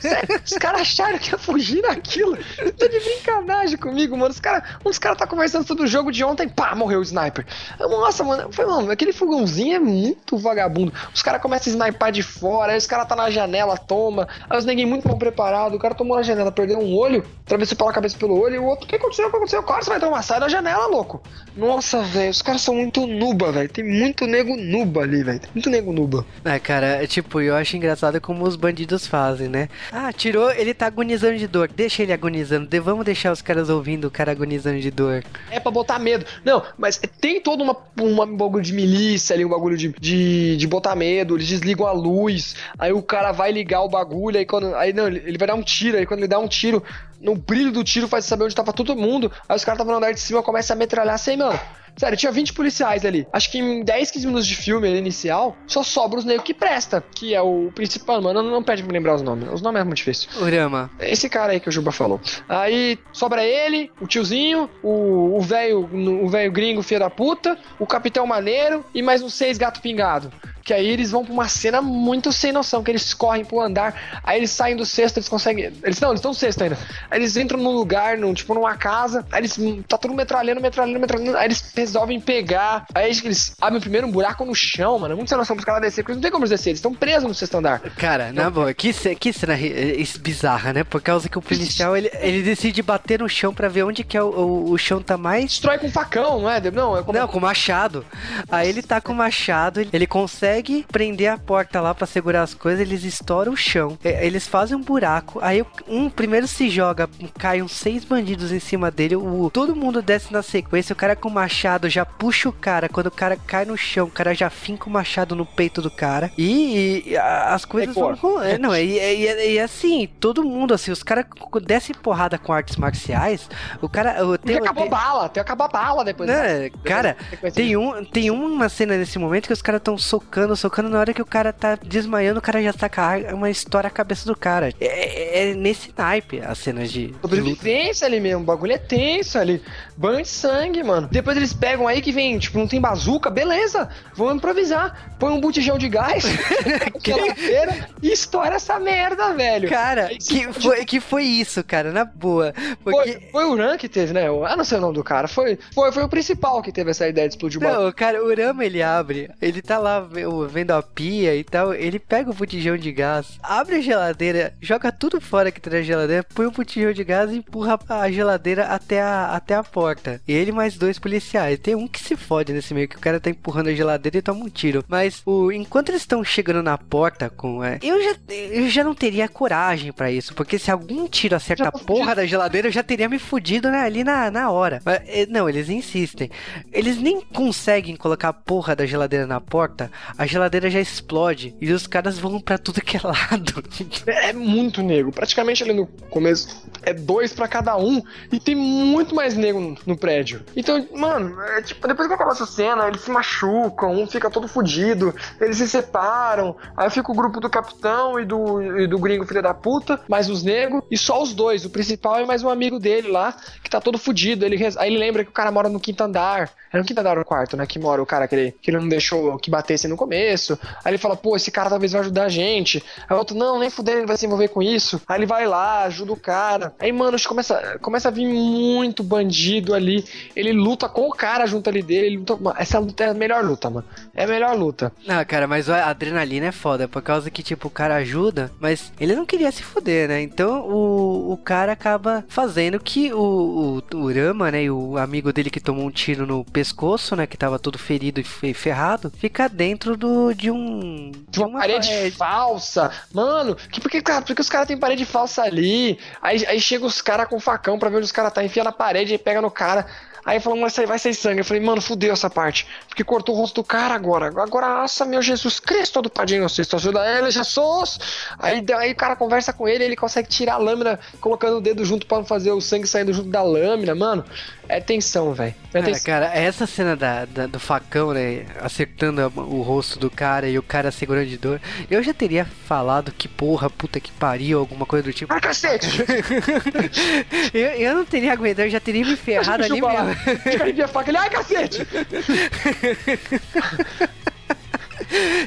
[0.00, 2.36] Sério, os caras acharam que ia fugir naquilo.
[2.78, 4.30] Tá de brincadeira comigo, mano.
[4.30, 7.02] Os caras os cara tá conversando sobre o jogo de ontem e pá, morreu o
[7.02, 7.44] sniper.
[7.78, 10.92] Nossa, mano, eu falei, mano, aquele fogãozinho é muito vagabundo.
[11.14, 14.28] Os caras começam a snipar de fora, aí os caras tá na janela, toma.
[14.48, 17.76] Aí os neguinhos muito mal preparados, o cara tomou na janela, perdeu um olho, atravessou
[17.76, 19.26] pela cabeça pelo olho, e o outro, o que aconteceu?
[19.26, 19.62] O que aconteceu?
[19.62, 21.22] Claro, você vai tomar, sai da janela, louco.
[21.56, 23.68] Nossa, velho, os caras são muito nuba, velho.
[23.68, 25.40] Tem muito nego nuba ali, velho.
[25.40, 26.24] Tem muito nego nuba.
[26.44, 29.68] Ah, cara, tipo, eu acho engraçado como os bandidos fazem, né?
[29.92, 31.68] Ah, tirou, ele tá agonizando de dor.
[31.68, 32.66] Deixa ele agonizando.
[32.66, 35.24] De- vamos deixar os caras ouvindo o cara agonizando de dor.
[35.50, 36.17] É pra botar medo.
[36.44, 40.56] Não, mas tem todo uma, uma um bagulho de milícia ali, um bagulho de, de,
[40.56, 41.36] de botar medo.
[41.36, 44.74] Eles desligam a luz, aí o cara vai ligar o bagulho, aí quando.
[44.74, 46.82] Aí não, ele ele vai dar um tiro, aí quando ele dá um tiro,
[47.20, 49.30] no brilho do tiro faz saber onde tava todo mundo.
[49.48, 51.58] Aí os caras estavam no andar de cima, começa a metralhar assim, mano.
[51.98, 53.26] Sério, tinha 20 policiais ali.
[53.32, 57.02] Acho que em 10, 15 minutos de filme inicial, só sobra os negros que presta.
[57.14, 58.42] Que é o principal, mano.
[58.42, 59.48] Não, não pede pra me lembrar os nomes.
[59.52, 60.28] Os nomes é muito difícil.
[60.40, 60.90] Urama.
[61.00, 62.20] Esse cara aí que o Juba falou.
[62.48, 65.88] Aí sobra ele, o tiozinho, o o velho
[66.22, 70.32] o velho gringo filho da puta, o capitão maneiro e mais uns seis gato pingado.
[70.62, 74.20] Que aí eles vão pra uma cena muito sem noção, que eles correm pro andar,
[74.22, 75.72] aí eles saem do cesto, eles conseguem.
[75.82, 76.76] Eles não, eles estão no cesto ainda.
[77.10, 79.58] Aí eles entram num lugar, num, tipo numa casa, aí eles.
[79.88, 81.38] Tá tudo metralhando, metralhando, metralhando.
[81.38, 82.86] Aí eles resolvem pegar.
[82.94, 85.16] Aí eles abrem primeiro um buraco no chão, mano.
[85.16, 86.94] Muito sem noção pros caras descer, porque eles não tem como eles descer, eles estão
[86.94, 87.80] presos no sexto andar.
[87.80, 90.84] Cara, na boa, que, que cena eh, bizarra, né?
[90.84, 94.16] Por causa que o policial, ele, ele decide bater no chão pra ver onde que
[94.16, 95.44] é o, o, o chão tá mais...
[95.46, 96.60] Destrói com facão, não é?
[96.70, 97.18] Não, é como.
[97.18, 98.04] Não, com machado.
[98.50, 102.54] Aí ele tá com o machado, ele- consegue prender a porta lá pra segurar as
[102.54, 103.98] coisas, eles estouram o chão.
[104.02, 108.58] É, Eles fazem um buraco, aí um primeiro se joga, cai uns seis bandidos em
[108.58, 111.32] cima dele, o, todo mundo desce na sequência, o cara com o
[111.78, 114.88] machado já puxa o cara, quando o cara cai no chão, o cara já finca
[114.88, 116.30] o machado no peito do cara.
[116.36, 118.16] E, e as coisas Decor.
[118.16, 118.34] vão...
[118.34, 121.26] com- é, Não, e, e, e- e assim, todo mundo, assim, os caras
[121.62, 123.48] descem porrada com artes marciais,
[123.80, 124.16] o cara...
[124.38, 126.28] tem- acabou tem- bala, até acabar bala depois.
[126.28, 130.56] né, cara, Depois- tem, um, tem uma cena nesse momento que os caras estão socando,
[130.56, 130.88] socando.
[130.88, 133.90] Na hora que o cara tá desmaiando, o cara já saca arma, uma história a
[133.90, 134.70] cabeça do cara.
[134.80, 137.14] É, é- é nesse naipe as cenas de.
[137.20, 139.62] Sobrevivência ali mesmo, o bagulho é tenso ali.
[139.96, 141.08] Banho de sangue, mano.
[141.10, 145.08] Depois eles pegam aí que vem, tipo, não tem bazuca, beleza, vamos improvisar.
[145.18, 146.24] Põe um botijão de gás,
[147.04, 149.68] geladeira e estoura essa merda, velho.
[149.68, 152.54] Cara, que foi, que foi isso, cara, na boa.
[152.82, 153.12] Porque.
[153.12, 154.26] Foi, foi o Ran que teve, né?
[154.46, 155.26] Ah, não sei o nome do cara.
[155.28, 157.64] Foi, foi, foi o principal que teve essa ideia de explodir o.
[157.64, 161.74] Não, cara, o Rama ele abre, ele tá lá ve- vendo a pia e tal,
[161.74, 165.82] ele pega o botijão de gás, abre a geladeira, joga tudo fora que tá na
[165.82, 170.20] geladeira, põe o botijão de gás e empurra a geladeira até a, até a porta.
[170.28, 171.47] Ele mais dois policiais.
[171.56, 174.22] Tem um que se fode nesse meio, que o cara tá empurrando a geladeira e
[174.22, 174.84] toma um tiro.
[174.88, 177.62] Mas o, enquanto eles estão chegando na porta com.
[177.62, 181.64] é, eu, já, eu já não teria coragem pra isso, porque se algum tiro acerta
[181.64, 184.50] Já a tô porra da geladeira, eu já teria me fudido né, ali na, na
[184.50, 184.80] hora.
[184.84, 186.30] Mas, eh, não, eles insistem.
[186.72, 191.70] Eles nem conseguem colocar a porra da geladeira na porta, a geladeira já explode e
[191.72, 193.62] os caras vão pra tudo que é lado.
[194.06, 195.12] É muito nego.
[195.12, 198.02] Praticamente ali no começo é dois pra cada um.
[198.32, 200.42] E tem muito mais nego no, no prédio.
[200.56, 204.48] Então, mano, é, tipo, depois que acaba essa cena, eles se machucam, um fica todo
[204.48, 206.56] fudido, eles se separam.
[206.76, 210.28] Aí fica o grupo do capitão e do, e do gringo filho da puta, mais
[210.28, 211.64] os negros, e só os dois.
[211.64, 214.44] O principal é mais um amigo dele lá, que tá todo fudido.
[214.44, 216.50] Ele, aí ele lembra que o cara mora no quinto andar.
[216.72, 217.66] É no quinto andar no quarto, né?
[217.66, 220.58] Que mora o cara que ele, que ele não deixou que batesse no começo.
[220.84, 222.84] Aí ele fala, pô, esse cara talvez vai ajudar a gente.
[223.08, 225.00] Aí o outro, não, nem fudendo, ele vai se envolver com isso.
[225.06, 226.74] Aí ele vai lá, ajuda o cara.
[226.78, 230.04] Aí, mano, começa, começa a vir muito bandido ali.
[230.34, 232.06] Ele luta com o cara junto ali dele.
[232.06, 233.86] Ele luta, essa luta é a melhor luta, mano.
[234.14, 234.92] É a melhor luta.
[235.06, 238.92] Ah, cara, mas a adrenalina é foda, por causa que, tipo, o cara ajuda, mas
[239.00, 240.22] ele não queria se fuder, né?
[240.22, 245.32] Então o, o cara acaba fazendo que o, o, o Rama, né, e o amigo
[245.32, 249.10] dele que tomou um tiro no pescoço, né, que tava todo ferido e fe- ferrado,
[249.18, 251.12] fica dentro do, de um...
[251.28, 252.90] De uma parede é, falsa.
[253.12, 255.98] Mano, que, por que, cara, por que os caras têm parede falsa ali?
[256.22, 258.72] Aí, aí chega os caras com facão pra ver onde os caras tá, enfia na
[258.72, 259.86] parede e pega no cara.
[260.28, 261.40] Aí falou, mas vai sair, sangue.
[261.40, 262.66] Eu falei, mano, fudeu essa parte.
[262.86, 264.26] Porque cortou o rosto do cara agora.
[264.26, 267.98] Agora, nossa, meu Jesus Cristo do Padrinho Inocêncio, ajuda ele, Jesus!
[268.38, 271.82] Aí, aí o cara conversa com ele, ele consegue tirar a lâmina, colocando o dedo
[271.82, 274.22] junto pra não fazer o sangue saindo junto da lâmina, mano.
[274.68, 275.54] É tensão, velho.
[275.72, 278.44] É Cara, cara, essa cena da, da- do facão, né?
[278.60, 281.58] Acertando o rosto do cara e o cara segurando de dor.
[281.90, 285.32] Eu já teria falado que porra, puta que pariu, alguma coisa do tipo.
[285.32, 285.88] Ah, cacete!
[287.54, 290.04] Eu, eu não teria aguentado, eu já teria me ferrado ali falar.
[290.04, 290.84] mesmo.
[290.84, 291.10] A faca.
[291.10, 291.86] Ele, ai, cacete!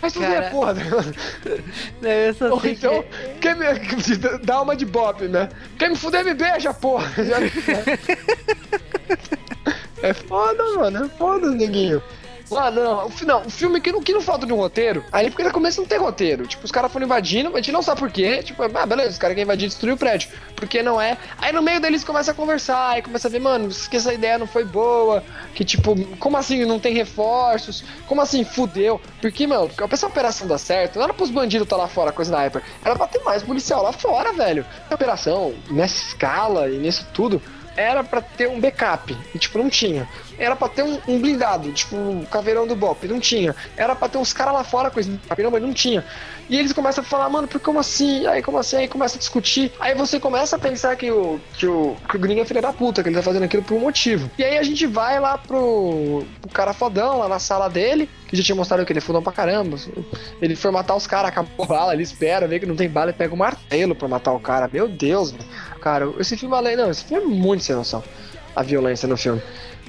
[0.01, 0.73] Mas tudo é Cara, porra,
[2.01, 3.39] Não, eu só Ou sei então, que...
[3.39, 3.65] quer me,
[4.43, 5.49] dá uma de bop, né?
[5.77, 7.07] Quer me fuder, me beija, porra!
[7.23, 7.39] Já-
[10.03, 11.05] É foda, mano.
[11.05, 12.01] É foda, neguinho.
[12.57, 15.29] Ah, não, o não, o filme que não, que não falta de um roteiro, aí
[15.29, 16.45] porque no começo não tem roteiro.
[16.45, 18.43] Tipo, os caras foram invadindo, a gente não sabe por quê.
[18.43, 20.29] Tipo, ah, beleza, os caras querem invadir e destruir o prédio.
[20.55, 21.17] Porque não é.
[21.37, 24.37] Aí no meio deles começa a conversar, aí começa a ver, mano, que essa ideia
[24.37, 25.23] não foi boa.
[25.55, 27.83] Que tipo, como assim não tem reforços?
[28.07, 28.99] Como assim fudeu?
[29.21, 32.21] Porque, mano, porque essa operação dá certo, não era pros bandidos estar lá fora com
[32.21, 32.61] a sniper.
[32.83, 34.65] Era pra ter mais policial lá fora, velho.
[34.89, 37.41] A operação, nessa escala e nisso tudo,
[37.81, 39.15] era pra ter um backup.
[39.33, 40.07] E, tipo, não tinha.
[40.37, 43.55] Era pra ter um, um blindado, tipo, o caveirão do Bop, não tinha.
[43.77, 45.11] Era pra ter uns caras lá fora com esse
[45.51, 46.03] mas não tinha.
[46.49, 48.27] E eles começam a falar, mano, por como assim?
[48.27, 48.75] Aí como assim?
[48.75, 49.71] Aí começa a discutir.
[49.79, 52.73] Aí você começa a pensar que o, que o, que o gringo é filho da
[52.73, 54.29] puta, que ele tá fazendo aquilo por um motivo.
[54.37, 58.35] E aí a gente vai lá pro, pro cara fodão, lá na sala dele, que
[58.35, 59.77] já tinha mostrado que ele é fodão pra caramba.
[60.41, 63.11] Ele foi matar os caras, acabou a bala, ele espera, vê que não tem bala
[63.11, 64.69] e pega o martelo pra matar o cara.
[64.71, 65.33] Meu Deus.
[65.79, 66.75] Cara, esse filme além.
[66.75, 68.03] Não, esse filme é muito sem noção.
[68.53, 69.41] A violência no filme.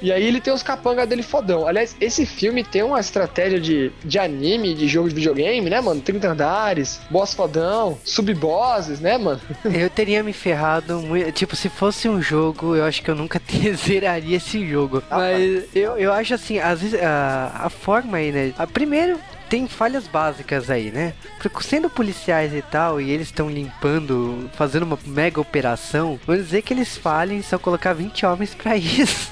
[0.03, 1.67] E aí ele tem os capangas dele fodão.
[1.67, 6.01] Aliás, esse filme tem uma estratégia de, de anime, de jogo de videogame, né, mano?
[6.01, 9.41] 30 andares, boss fodão, sub-bosses, né, mano?
[9.73, 11.31] Eu teria me ferrado muito.
[11.33, 13.41] Tipo, se fosse um jogo, eu acho que eu nunca
[13.77, 15.03] zeraria esse jogo.
[15.11, 18.53] Ah, Mas eu, eu acho assim, às vezes a, a forma aí, né?
[18.59, 19.19] A, primeiro.
[19.53, 21.12] Tem falhas básicas aí, né?
[21.38, 26.62] Porque sendo policiais e tal, e eles estão limpando, fazendo uma mega operação, vamos dizer
[26.62, 29.29] que eles falhem só colocar 20 homens pra isso.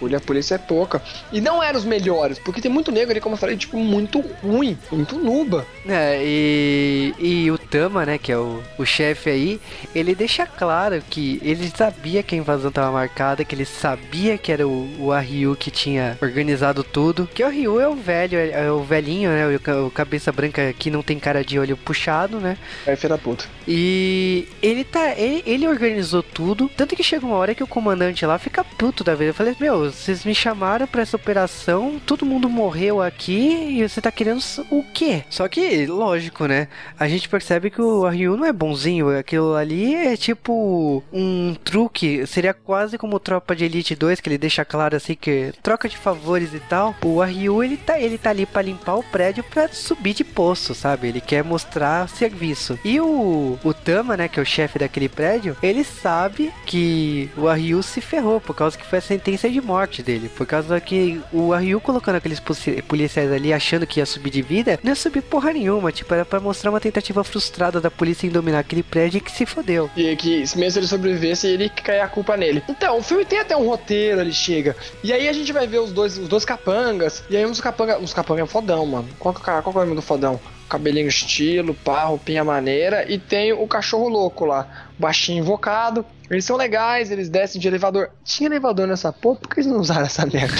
[0.00, 1.02] Olha, a polícia é pouca.
[1.32, 4.20] E não eram os melhores, porque tem muito negro ali, como eu falei, tipo, muito
[4.42, 5.66] ruim, muito nuba.
[5.86, 9.60] É, e, e o Tama, né, que é o, o chefe aí,
[9.94, 14.52] ele deixa claro que ele sabia que a invasão tava marcada, que ele sabia que
[14.52, 17.28] era o, o Ryu que tinha organizado tudo.
[17.34, 20.30] Que o Ryu é o velho, é, é o velhinho, né, o, ca- o cabeça
[20.32, 22.56] branca que não tem cara de olho puxado, né.
[22.86, 23.44] Aí, filha da puta.
[23.66, 25.12] E ele tá.
[25.16, 26.70] Ele, ele organizou tudo.
[26.76, 29.30] Tanto que chega uma hora que o comandante lá fica puto da vida.
[29.30, 34.00] Eu falei, meu, vocês me chamaram pra essa operação, todo mundo morreu aqui e você
[34.00, 35.22] tá querendo o quê?
[35.28, 36.68] Só que, lógico, né?
[36.98, 39.10] A gente percebe que o Ryu não é bonzinho.
[39.18, 42.26] Aquilo ali é tipo um truque.
[42.26, 45.96] Seria quase como Tropa de Elite 2, que ele deixa claro assim que troca de
[45.98, 46.94] favores e tal.
[47.04, 50.74] O Ryu, ele tá, ele tá ali pra limpar o prédio pra subir de poço,
[50.74, 51.08] sabe?
[51.08, 52.78] Ele quer mostrar serviço.
[52.84, 57.46] E o, o Tama, né, que é o chefe daquele prédio, ele sabe que o
[57.50, 60.28] Ryu se ferrou por causa que foi a sentença de morte dele.
[60.28, 64.42] Por causa que o Ryu colocando aqueles polici- policiais ali achando que ia subir de
[64.42, 65.90] vida, não ia subir porra nenhuma.
[65.90, 69.44] Tipo, era pra mostrar uma tentativa frustrada da polícia em dominar aquele prédio que se
[69.44, 69.90] fodeu.
[69.96, 72.62] E que mesmo ele sobrevivesse, ele caia a culpa nele.
[72.68, 74.76] Então, o filme tem até um roteiro, ele chega.
[75.02, 77.22] E aí a gente vai ver os dois, os dois capangas.
[77.30, 79.08] E aí uns capanga, uns capanga é fodão, mano.
[79.18, 80.38] Qual que, é qual é o nome do fodão?
[80.68, 83.10] Cabelinho estilo, pá, roupinha maneira.
[83.10, 86.04] E tem o cachorro louco lá, baixinho invocado.
[86.30, 88.10] Eles são legais, eles descem de elevador.
[88.22, 90.54] Tinha elevador nessa porra, por que eles não usaram essa merda?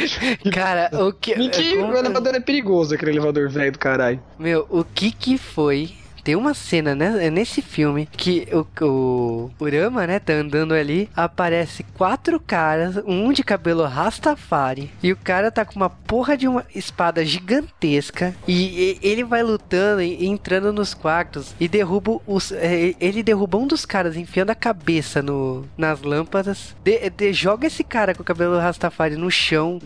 [0.50, 1.34] Cara, o que.
[1.50, 4.20] Que como- o elevador é perigoso, aquele elevador velho do caralho.
[4.38, 5.92] Meu, o que que foi?
[6.22, 10.74] Tem uma cena, né, é nesse filme que o, o, o Rama, né, tá andando
[10.74, 16.36] ali, aparece quatro caras, um de cabelo rastafari, e o cara tá com uma porra
[16.36, 22.18] de uma espada gigantesca, e, e- ele vai lutando e entrando nos quartos, e derruba
[22.26, 27.32] os, é, ele derruba um dos caras enfiando a cabeça no, nas lâmpadas, de- de-
[27.32, 29.80] joga esse cara com o cabelo rastafari no chão,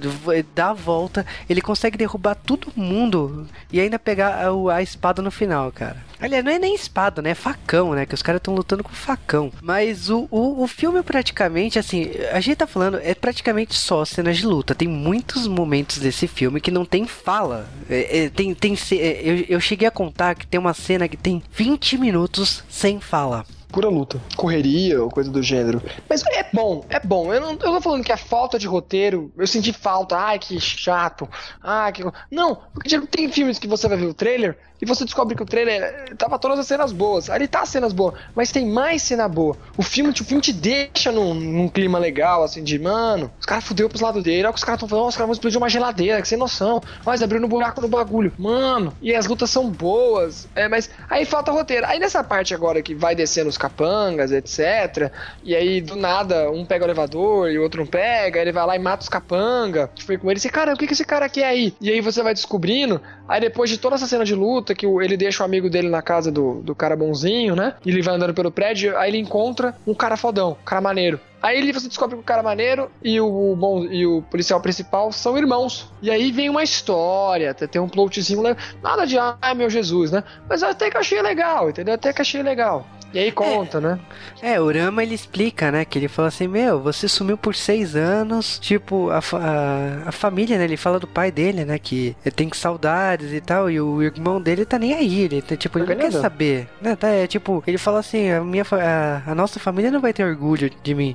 [0.55, 5.31] dá a volta, ele consegue derrubar todo mundo e ainda pegar a, a espada no
[5.31, 5.97] final, cara.
[6.25, 7.31] Aliás, não é nem espada, né?
[7.31, 8.07] É facão, né?
[8.07, 9.53] Que os caras estão lutando com facão.
[9.61, 14.39] Mas o, o, o filme praticamente, assim, a gente tá falando, é praticamente só cenas
[14.39, 14.75] de luta.
[14.75, 17.69] Tem muitos momentos desse filme que não tem fala.
[17.91, 21.17] É, é, tem, tem, é, eu, eu cheguei a contar que tem uma cena que
[21.17, 23.45] tem 20 minutos sem fala.
[23.71, 24.19] pura luta.
[24.35, 25.83] Correria ou coisa do gênero.
[26.09, 27.35] Mas é bom, é bom.
[27.35, 30.59] Eu não eu tô falando que a falta de roteiro, eu senti falta, ai que
[30.59, 31.29] chato,
[31.63, 32.03] ai que.
[32.31, 35.47] Não, porque tem filmes que você vai ver o trailer e você descobre que o
[35.47, 37.31] trailer eh, tava todas as cenas boas.
[37.31, 39.57] Ali tá as cenas boas, mas tem mais cena boa.
[39.79, 43.65] O filme, o filme te deixa num, num clima legal, assim, de mano, os caras
[43.65, 45.71] fudeu pros lados dele, olha que os caras tão falando, os caras vão explodir uma
[45.71, 46.83] geladeira, que sem noção.
[47.05, 48.33] Mas abriu no buraco no bagulho.
[48.39, 50.47] Mano, e as lutas são boas.
[50.55, 51.87] É, mas aí falta roteiro.
[51.87, 55.11] Aí nessa parte agora que vai descendo os capangas, etc.
[55.43, 58.67] E aí, do nada, um pega o elevador e o outro não pega, ele vai
[58.67, 59.91] lá e mata os capanga.
[60.05, 61.75] Foi com ele, você, cara, o que, que esse cara quer aí?
[61.81, 63.01] E aí você vai descobrindo.
[63.27, 66.03] Aí depois de toda essa cena de luta, que ele deixa o amigo dele na
[66.03, 67.75] casa do, do cara bonzinho, né?
[67.85, 71.21] E ele vai andando pelo prédio, aí ele encontra um cara fodão, um cara maneiro.
[71.45, 75.13] Aí ele, você descobre que o cara maneiro e o, bom, e o policial principal
[75.13, 75.93] são irmãos.
[76.01, 78.43] E aí vem uma história, tem um plotzinho.
[78.83, 80.25] Nada de, ai meu Jesus, né?
[80.49, 81.97] Mas até que eu achei legal, entendeu?
[81.97, 82.87] Até que achei legal.
[83.15, 84.01] E aí conta, né?
[84.43, 85.85] É, o Rama ele explica, né?
[85.85, 88.59] Que ele fala assim: Meu, você sumiu por seis anos.
[88.59, 90.65] Tipo, a, a, a família, né?
[90.65, 91.79] Ele fala do pai dele, né?
[91.79, 93.71] Que tem saudades e tal.
[93.71, 95.21] E o irmão dele tá nem aí.
[95.21, 96.69] Ele, tá, tipo, ele não quer saber.
[96.83, 96.97] Né?
[96.97, 100.25] Tá, é, tipo, ele fala assim: a, minha, a, a nossa família não vai ter
[100.25, 101.15] orgulho de mim.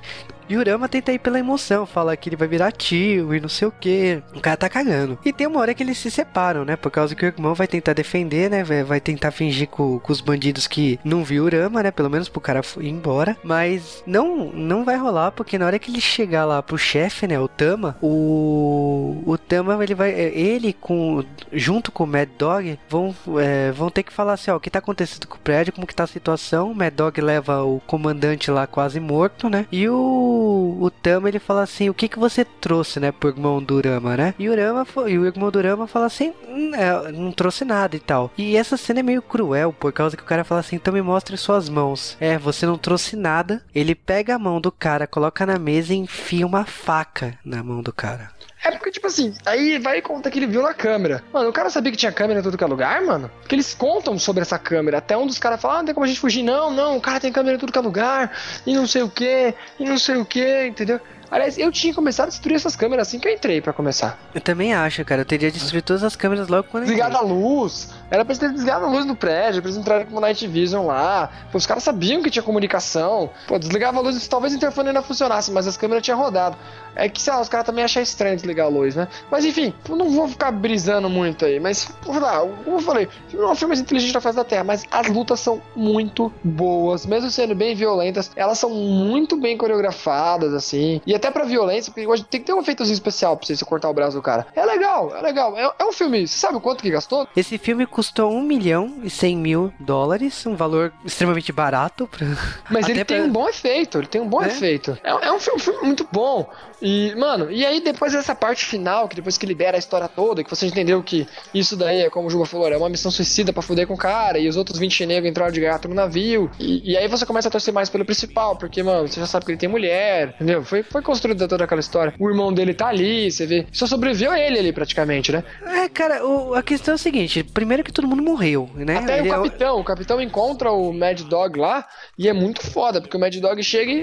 [0.49, 3.47] E o Rama tenta ir pela emoção, fala que ele vai virar tio e não
[3.47, 4.21] sei o que.
[4.35, 5.17] O cara tá cagando.
[5.23, 6.75] E tem uma hora que eles se separam, né?
[6.75, 8.63] Por causa que o irmão vai tentar defender, né?
[8.63, 11.91] Vai, tentar fingir com, com os bandidos que não viu o Rama, né?
[11.91, 13.38] Pelo menos pro cara ir embora.
[13.43, 17.39] Mas não, não vai rolar, porque na hora que ele chegar lá pro chefe, né?
[17.39, 19.21] O Tama, o.
[19.25, 20.12] O Tama, ele vai.
[20.12, 21.23] é, Ele com.
[21.53, 24.69] Junto com o Mad Dog, vão, é, vão ter que falar assim: ó, o que
[24.69, 26.71] tá acontecendo com o prédio, como que tá a situação.
[26.71, 29.65] O Mad Dog leva o comandante lá quase morto, né?
[29.71, 33.62] E o, o Tama ele fala assim: o que que você trouxe, né, pro irmão
[33.62, 34.34] do Rama, né?
[34.38, 37.95] E o, Rama, e o irmão do Rama fala assim: "Hum, é, não trouxe nada
[37.95, 38.32] e tal.
[38.38, 41.02] E essa cena é meio cruel, por causa que o cara fala assim: então me
[41.02, 42.17] mostre suas mãos.
[42.19, 43.63] É, você não trouxe nada.
[43.73, 47.82] Ele pega a mão do cara, coloca na mesa e enfia uma faca na mão
[47.82, 48.32] do cara.
[48.63, 51.23] É porque, tipo assim, aí vai conta que ele viu na câmera.
[51.31, 53.31] Mano, o cara sabia que tinha câmera em todo que é lugar, mano?
[53.39, 54.97] Porque eles contam sobre essa câmera.
[54.97, 56.43] Até um dos caras fala, ah, não tem como a gente fugir.
[56.43, 58.31] Não, não, o cara tem câmera em tudo que é lugar.
[58.65, 60.99] E não sei o que, e não sei o que, entendeu?
[61.31, 64.17] Aliás, eu tinha começado a destruir essas câmeras assim que eu entrei pra começar.
[64.33, 65.21] Eu também acho, cara.
[65.21, 67.89] Eu teria destruído todas as câmeras logo quando eu Desligado a luz.
[68.09, 70.47] Era pra eles terem desligado a luz no prédio, pra eles entrarem com o Night
[70.47, 71.29] Vision lá.
[71.51, 73.29] Pô, os caras sabiam que tinha comunicação.
[73.47, 76.57] Pô, desligava a luz, talvez o interfone ainda funcionasse, mas as câmeras tinham rodado.
[76.99, 79.07] É que, sei lá, os caras também acham estranho desligar a luz, né?
[79.31, 81.59] Mas enfim, eu não vou ficar brisando muito aí.
[81.59, 84.43] Mas, sei lá, como eu falei, não é um filme mais inteligente da face da
[84.43, 89.57] Terra, mas as lutas são muito boas, mesmo sendo bem violentas, elas são muito bem
[89.57, 91.01] coreografadas, assim.
[91.05, 93.89] E até pra violência, porque hoje tem que ter um efeitozinho especial pra você cortar
[93.89, 94.47] o braço do cara.
[94.55, 95.57] É legal, é legal.
[95.57, 97.27] É, é um filme, você sabe quanto que gastou?
[97.35, 102.07] Esse filme custou 1 milhão e 100 mil dólares, um valor extremamente barato.
[102.07, 102.27] Pra...
[102.69, 104.47] Mas Até ele tem pra- um bom efeito, ele tem um bom É?
[104.47, 104.97] efeito.
[105.03, 106.49] É, é um, filme, filme muito bom.
[106.81, 110.43] E, mano, e aí depois dessa parte final, que depois que libera a história toda,
[110.43, 113.52] que você entendeu que isso daí é, como o Juba falou, é uma missão suicida
[113.52, 116.49] pra fuder com o cara, e os outros 20 negros entraram de gato no navio.
[116.60, 119.45] E, e aí você começa a torcer mais pelo principal, porque, mano, você já sabe
[119.45, 120.63] que ele tem mulher, entendeu?
[120.63, 122.13] Foi, foi construída toda aquela história.
[122.19, 123.65] O irmão dele tá ali, você vê.
[123.71, 125.43] Só sobreviveu ele ali praticamente, né?
[125.65, 128.97] É, cara, o- a questão é o seguinte: primeiro que todo mundo morreu, né?
[128.97, 131.86] Até Ele o é capitão, o capitão encontra o Mad Dog lá
[132.17, 134.02] e é muito foda, porque o Mad Dog chega e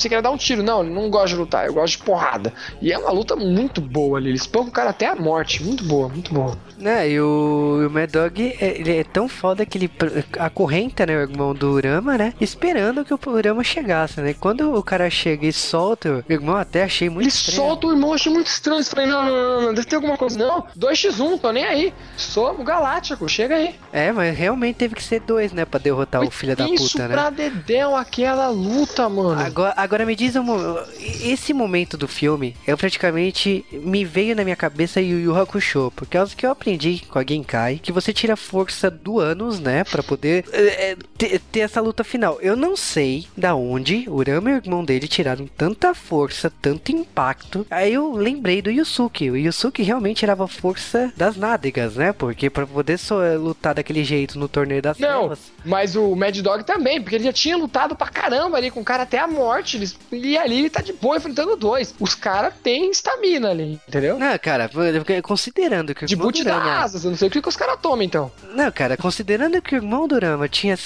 [0.00, 0.62] você quer dar um tiro.
[0.62, 2.52] Não, ele não gosta de lutar, eu gosto de porrada.
[2.80, 5.62] E é uma luta muito boa ali, ele espanca o cara até a morte.
[5.62, 6.56] Muito boa, muito boa.
[6.80, 9.90] Né, e o, o Mad Dog, é, ele é tão foda que ele
[10.38, 14.34] acorrenta, né, o irmão do Rama, né, esperando que o Rama chegasse, né.
[14.38, 17.56] Quando o cara chega e solta, o irmão até achei muito Ele estranho.
[17.56, 18.80] solta o irmão, achei muito estranho.
[18.80, 20.38] Eu falei, não, não, não, não, deve ter alguma coisa.
[20.38, 21.92] Não, 2x1, tô nem aí.
[22.16, 23.74] Sou o Galáctico, chega aí.
[23.92, 27.14] É, mas realmente teve que ser dois, né, pra derrotar o filho da puta, né.
[27.14, 29.40] pra dedéu aquela luta, mano.
[29.40, 30.46] Agora, agora me diz um,
[30.98, 36.06] esse momento do filme, eu praticamente me veio na minha cabeça Yu Yu Hakusho, por
[36.06, 36.69] causa que eu aprendi
[37.08, 40.96] com a Genkai que você tira a força do ânus, né, Pra poder é, é,
[41.16, 42.38] ter, ter essa luta final.
[42.40, 46.92] Eu não sei da onde o Rama e o irmão dele tiraram tanta força, tanto
[46.92, 47.66] impacto.
[47.70, 49.30] Aí eu lembrei do Yusuke.
[49.30, 52.12] O Yusuke realmente tirava força das nádegas, né?
[52.12, 55.38] Porque pra poder só lutar daquele jeito no torneio das Não, trevas.
[55.64, 58.84] mas o Mad Dog também, porque ele já tinha lutado pra caramba ali com o
[58.84, 59.76] cara até a morte.
[59.76, 61.94] Eles, e ali ele tá de boa enfrentando dois.
[61.98, 64.18] Os caras têm estamina ali, entendeu?
[64.18, 64.70] Não, cara,
[65.22, 68.02] considerando que o De boot asas, eu não sei o que, que os caras tomam
[68.02, 68.30] então.
[68.54, 70.76] Não, cara, considerando que o irmão do Rama tinha,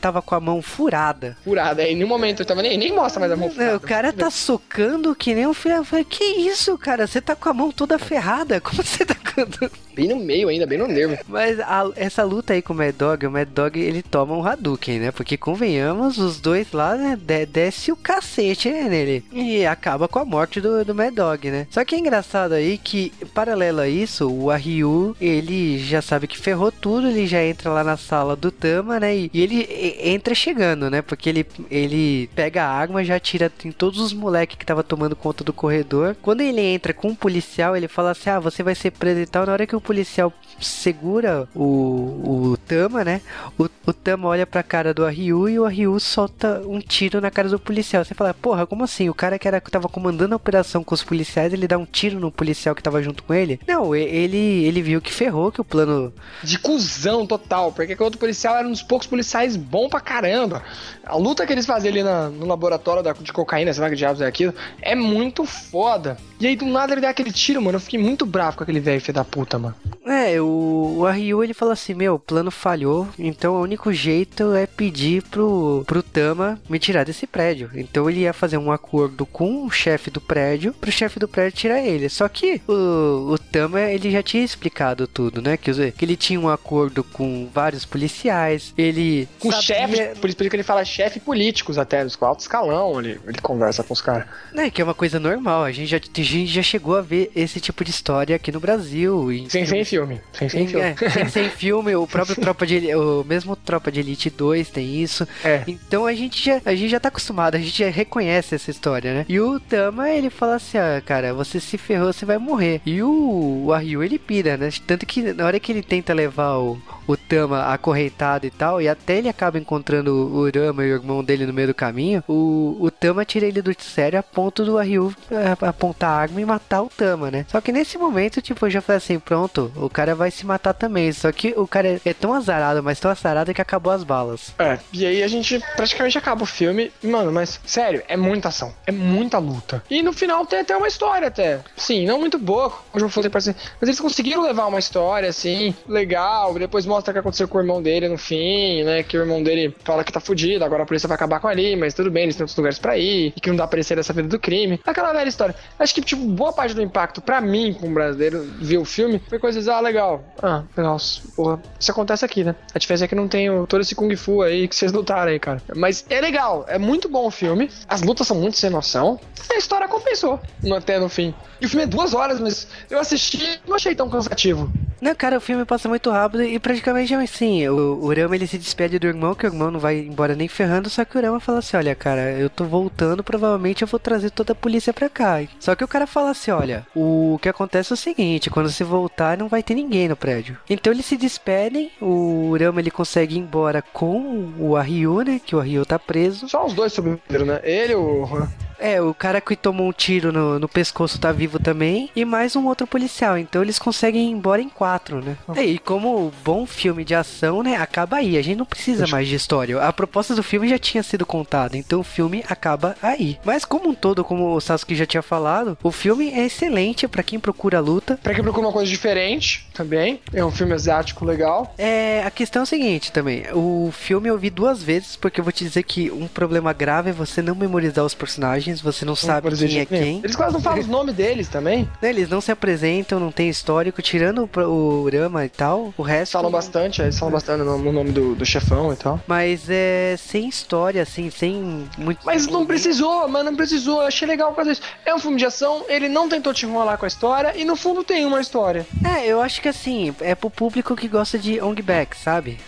[0.00, 1.36] tava com a mão furada.
[1.44, 3.76] Furada, aí em nenhum momento eu tava nem, nem mostra mais a mão Não, furada.
[3.76, 5.84] o cara tá socando que nem um filho.
[5.84, 7.06] Falei, que isso, cara?
[7.06, 8.60] Você tá com a mão toda ferrada.
[8.60, 9.68] Como você tá com.
[9.94, 11.16] Bem no meio ainda, bem no nervo.
[11.28, 14.46] Mas a- essa luta aí com o Mad Dog, o Mad Dog ele toma um
[14.46, 15.10] Hadouken, né?
[15.10, 17.16] Porque convenhamos, os dois lá, né?
[17.20, 19.24] de- desce o cacete né, nele.
[19.32, 21.66] E acaba com a morte do, do Mad Dog, né?
[21.70, 26.38] Só que é engraçado aí que, paralelo a isso, o Ryu, ele já sabe que
[26.38, 29.16] ferrou tudo, ele já entra lá na sala do Tama, né?
[29.16, 31.02] E, e ele e- entra chegando, né?
[31.02, 35.16] Porque ele, ele pega a arma, já atira em todos os moleques que tava tomando
[35.16, 36.16] conta do corredor.
[36.22, 39.26] Quando ele entra com um policial, ele fala assim: Ah, você vai ser preso e
[39.26, 39.46] tal.
[39.46, 43.20] Na hora que o policial segura o, o Tama, né?
[43.58, 47.30] O, o Tama olha pra cara do Ryu e o Ryu solta um tiro na
[47.30, 48.04] cara do policial.
[48.04, 49.08] Você fala, porra, como assim?
[49.08, 51.86] O cara que era, que tava comandando a operação com os policiais, ele dá um
[51.86, 53.60] tiro no policial que tava junto com ele?
[53.66, 56.12] Não, ele, ele viu que ferrou, que o plano.
[56.42, 60.62] De cuzão total, porque o outro policial era um dos poucos policiais bom pra caramba.
[61.04, 63.96] A luta que eles fazem ali na- no laboratório da- de cocaína, sei lá que
[63.96, 66.16] diabos é aquilo, é muito foda.
[66.40, 67.76] E aí do nada ele dá aquele tiro, mano.
[67.76, 69.74] Eu fiquei muito bravo com aquele velho filho da puta, mano.
[70.06, 74.54] É, o, o Ryu ele falou assim: Meu, o plano falhou, então o único jeito
[74.54, 77.70] é pedir pro, pro Tama me tirar desse prédio.
[77.74, 81.58] Então ele ia fazer um acordo com o chefe do prédio, pro chefe do prédio
[81.58, 82.08] tirar ele.
[82.08, 85.56] Só que o, o Tama ele já tinha explicado tudo, né?
[85.56, 89.28] Que, que ele tinha um acordo com vários policiais, ele.
[89.40, 93.20] Com sabia- chefe, por isso que ele fala chefe políticos até, dos alto escalão, ele,
[93.26, 94.26] ele conversa com os caras.
[94.54, 95.64] É, que é uma coisa normal.
[95.64, 95.98] A gente, já,
[96.28, 99.32] gente já chegou a ver esse tipo de história aqui no Brasil.
[99.32, 100.20] em Sem, sem filme.
[100.32, 100.84] Sem, sem filme.
[100.84, 104.70] É, sem, sem filme, o próprio Tropa de Elite, o mesmo Tropa de Elite 2
[104.70, 105.26] tem isso.
[105.44, 105.62] É.
[105.66, 109.14] Então a gente já, a gente já tá acostumado, a gente já reconhece essa história,
[109.14, 109.26] né?
[109.28, 112.80] E o Tama, ele fala assim, ah, cara, você se ferrou, você vai morrer.
[112.84, 114.70] E o, o Ryu, ele pira, né?
[114.86, 118.88] Tanto que na hora que ele tenta levar o, o Tama acorrentado e tal, e
[118.88, 122.76] até ele acaba encontrando o Rama e o irmão dele no meio do caminho, o,
[122.80, 126.82] o Tama tira ele do sério a ponto do Ryu eh, apontar arma e matar
[126.82, 127.46] o Tama, né?
[127.48, 130.74] Só que nesse momento, tipo, eu já falei assim, pronto, o cara vai se matar
[130.74, 131.12] também.
[131.12, 134.54] Só que o cara é, tão azarado, mas tão azarado que acabou as balas.
[134.58, 136.92] É, e aí a gente praticamente acaba o filme.
[137.02, 139.82] Mano, mas sério, é muita ação, é muita luta.
[139.90, 141.60] E no final tem até uma história, até.
[141.76, 143.54] Sim, não muito boa, como eu falei pra você.
[143.80, 146.54] Mas eles conseguiram levar uma história, assim, legal.
[146.54, 149.02] Depois mostra o que aconteceu com o irmão dele no fim, né?
[149.02, 151.76] Que o irmão dele fala que tá fudido, agora a polícia vai acabar com ele,
[151.76, 153.32] mas tudo bem, eles têm outros lugares pra ir.
[153.36, 154.80] E que não dá pra ele sair dessa vida do crime.
[154.86, 155.54] Aquela velha história.
[155.78, 159.38] Acho que, tipo, boa parte do impacto pra mim, como brasileiro, ver o filme, foi
[159.38, 160.24] coisas, ah, legal.
[160.42, 160.96] Ah, legal.
[161.36, 162.54] Porra, isso acontece aqui, né?
[162.74, 165.38] A diferença é que não tem todo esse Kung Fu aí que vocês lutaram aí,
[165.38, 165.62] cara.
[165.76, 167.70] Mas é legal, é muito bom o filme.
[167.88, 169.20] As lutas são muito sem noção.
[169.50, 170.40] A história compensou
[170.76, 171.34] até no fim.
[171.60, 174.70] E o filme é duas horas, mas eu assisti não achei tão cansativo.
[175.00, 178.58] Não, cara, o filme passa muito rápido e praticamente assim, o, o Rama ele se
[178.58, 181.38] despede do irmão, que o irmão não vai embora nem ferrando, só que o Rama
[181.38, 185.08] fala assim, olha, cara, eu tô voltando, provavelmente eu vou trazer toda a polícia pra
[185.08, 185.40] cá.
[185.60, 188.84] Só que o cara fala assim, olha, o que acontece é o seguinte, quando você
[188.84, 190.58] voltar não vai ter ninguém no prédio.
[190.68, 195.56] Então eles se despedem, o Rama ele consegue ir embora com o Ryu, né, que
[195.56, 196.48] o Ryu tá preso.
[196.48, 197.60] Só os dois sobreviveram, né?
[197.62, 198.48] Ele e o.
[198.78, 202.10] É, o cara que tomou um tiro no, no pescoço tá vivo também.
[202.14, 203.36] E mais um outro policial.
[203.36, 205.36] Então eles conseguem ir embora em quatro, né?
[205.56, 207.76] É, e como bom filme de ação, né?
[207.76, 208.36] Acaba aí.
[208.36, 209.80] A gente não precisa mais de história.
[209.80, 211.76] A proposta do filme já tinha sido contada.
[211.76, 213.38] Então o filme acaba aí.
[213.44, 217.22] Mas como um todo, como o Sasuke já tinha falado, o filme é excelente pra
[217.22, 218.18] quem procura luta.
[218.22, 220.20] Pra quem procura uma coisa diferente também.
[220.32, 221.74] É um filme asiático legal.
[221.78, 223.44] É, a questão é o seguinte também.
[223.52, 227.10] O filme eu vi duas vezes, porque eu vou te dizer que um problema grave
[227.10, 230.18] é você não memorizar os personagens, você não sabe exemplo, quem é quem.
[230.22, 231.88] Eles quase não falam os nomes deles também.
[232.00, 236.32] Né, Eles não se apresentam, não tem histórico, tirando o, Rama e tal, o resto.
[236.32, 239.20] Falam bastante, eles falam bastante no no nome do, do chefão e tal.
[239.26, 242.24] Mas é sem história, assim, sem muito.
[242.24, 244.02] Mas não precisou, mas não precisou.
[244.02, 244.82] Eu achei legal causa disso.
[245.04, 247.76] É um filme de ação, ele não tentou te enrolar com a história e no
[247.76, 248.86] fundo tem uma história.
[249.04, 252.58] É, eu acho que assim, é pro público que gosta de Ong Back, sabe?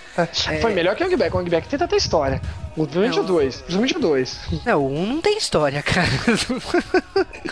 [0.61, 1.35] Foi melhor que o Ongback.
[1.35, 2.41] O Ongback tenta ter história.
[2.75, 3.25] Principalmente Não.
[3.25, 3.57] o 2.
[3.57, 4.39] Principalmente o 2.
[4.65, 6.09] Não, o 1 não tem história, cara.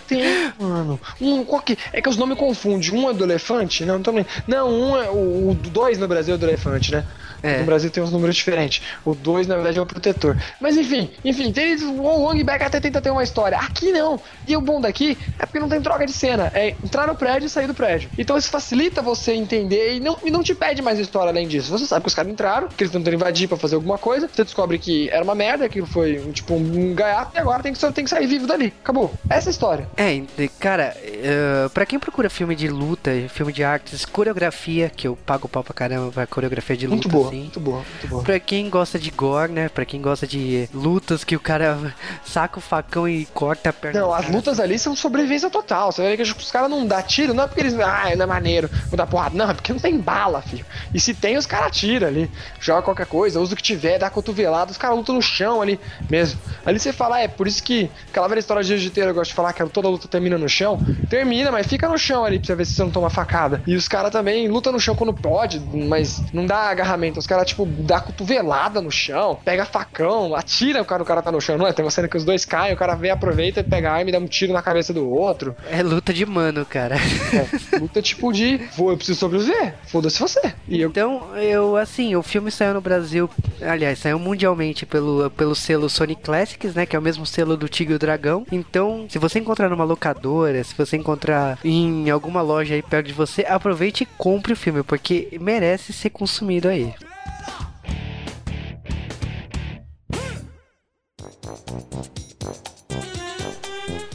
[0.06, 0.98] Tem, mano.
[1.20, 1.76] Um, qual que...
[1.92, 2.94] É que os nomes confundem.
[2.94, 3.84] Um é do elefante?
[3.84, 4.24] Não, também.
[4.46, 5.10] Não, um é.
[5.10, 7.04] O 2 no Brasil é do elefante, né?
[7.42, 7.58] É.
[7.58, 8.82] No Brasil tem uns números diferentes.
[9.04, 10.36] O 2, na verdade, é o protetor.
[10.60, 13.58] Mas enfim, enfim, tem, o Longback até tenta ter uma história.
[13.58, 14.20] Aqui não.
[14.46, 16.50] E o bom daqui é porque não tem troca de cena.
[16.54, 18.10] É entrar no prédio e sair do prédio.
[18.18, 21.70] Então isso facilita você entender e não, e não te pede mais história além disso.
[21.70, 24.28] Você sabe que os caras entraram, que eles tentaram invadir pra fazer alguma coisa.
[24.32, 27.72] Você descobre que era uma merda, aquilo foi um, tipo um gaiato e agora tem
[27.72, 28.72] que, tem que sair vivo dali.
[28.82, 29.12] Acabou.
[29.28, 29.88] Essa é a história.
[29.96, 30.22] É,
[30.58, 35.48] cara, uh, pra quem procura filme de luta, filme de artes, coreografia, que eu pago
[35.48, 37.38] pau pra caramba pra coreografia de luta, Muito boa, assim.
[37.38, 38.22] muito boa, muito boa.
[38.22, 39.68] Pra quem gosta de gore, né?
[39.68, 41.94] Pra quem gosta de lutas que o cara
[42.24, 44.00] saca o facão e corta a perna.
[44.00, 45.92] Não, as lutas ali são sobrevivência total.
[45.92, 47.74] Você ver que os caras não dão tiro, não é porque eles.
[47.78, 49.36] Ah, não é maneiro, vou dar porrada.
[49.36, 50.64] Não, é porque não tem bala, filho.
[50.92, 52.30] E se tem, os caras atiram ali.
[52.60, 55.78] Joga qualquer coisa, usa o que tiver, dá cotovelada, os caras lutam no chão ali
[56.10, 56.38] mesmo.
[56.64, 59.36] Ali você fala, é por isso que aquela velha história de jiu-jiteiro, eu gosto de
[59.36, 60.78] falar que toda luta termina no chão.
[61.08, 63.62] Termina, mas fica no chão ali pra você ver se você não toma facada.
[63.66, 67.46] E os caras também lutam no chão quando pode, mas não dá agarramento Os caras,
[67.46, 71.56] tipo, dá cotovelada no chão, pega facão, atira o cara, o cara tá no chão,
[71.58, 71.72] não é?
[71.72, 74.10] Tem uma cena que os dois caem, o cara vem, aproveita e pega a arma
[74.10, 75.56] e dá um tiro na cabeça do outro.
[75.70, 76.96] É luta de mano, cara.
[76.96, 80.52] É, luta tipo de, vou, eu preciso sobreviver, foda-se você.
[80.66, 83.28] E eu, Então, eu, assim, o filme saiu no Brasil,
[83.60, 86.84] aliás, saiu mundialmente pelo, pelo selo Sony Classics, né?
[86.84, 88.46] Que é o mesmo selo do Tigre e o Dragão.
[88.52, 93.14] Então, se você encontrar numa locadora, se você encontrar em alguma loja aí perto de
[93.14, 96.92] você, aproveite e compre o filme, porque merece ser consumido aí.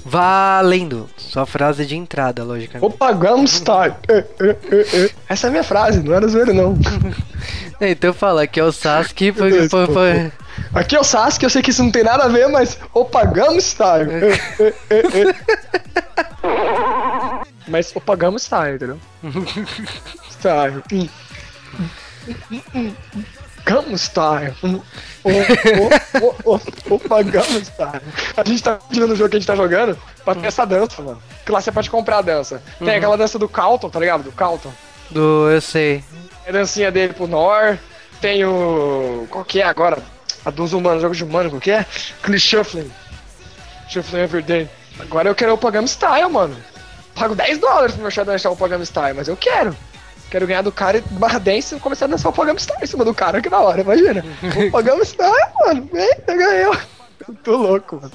[0.06, 1.10] Valendo!
[1.18, 2.86] Sua frase de entrada, logicamente.
[2.86, 3.12] Opa,
[4.08, 4.08] eh.
[5.30, 6.78] Essa é a minha frase, não era zoeira não.
[7.82, 10.32] Então fala que é o Sasuke foi, foi, foi-
[10.74, 13.24] Aqui é o Sasuke, eu sei que isso não tem nada a ver, mas opa,
[13.26, 14.38] eh.
[17.68, 19.00] Mas opa, Style, entendeu?
[20.30, 20.84] Style.
[23.66, 24.54] Gangnam Style.
[24.64, 28.02] O- o- o- o- Opa, Gangnam Style.
[28.36, 31.02] A gente tá tirando o jogo que a gente tá jogando pra ter essa dança,
[31.02, 31.22] mano.
[31.46, 32.62] Que lá você pode comprar a dança.
[32.80, 34.24] Tem aquela dança do Calton, tá ligado?
[34.24, 34.72] Do Calton.
[35.10, 35.50] do.
[35.50, 36.04] Eu sei.
[36.44, 37.78] Tem a dancinha dele pro Nor.
[38.20, 39.28] Tem o.
[39.30, 39.98] Qual que é agora?
[40.46, 41.86] A dos humanos, jogo de humano, qual que é?
[42.22, 42.92] Aquele Shuffling.
[43.88, 44.70] Shuffling Everyday.
[45.00, 46.56] Agora eu quero o Pagam Style, mano.
[47.16, 49.76] Pago 10 dólares pro meu Shadow o Pagam Style, mas eu quero.
[50.34, 52.88] Quero ganhar do cara e barra dance e começar a dançar o Pagam Style em
[52.88, 54.26] cima do cara, que da hora, imagina.
[54.68, 55.32] o Pagam Style,
[55.64, 55.88] mano.
[55.94, 56.76] Eita, ganhou.
[57.28, 58.12] Eu tô louco, mano.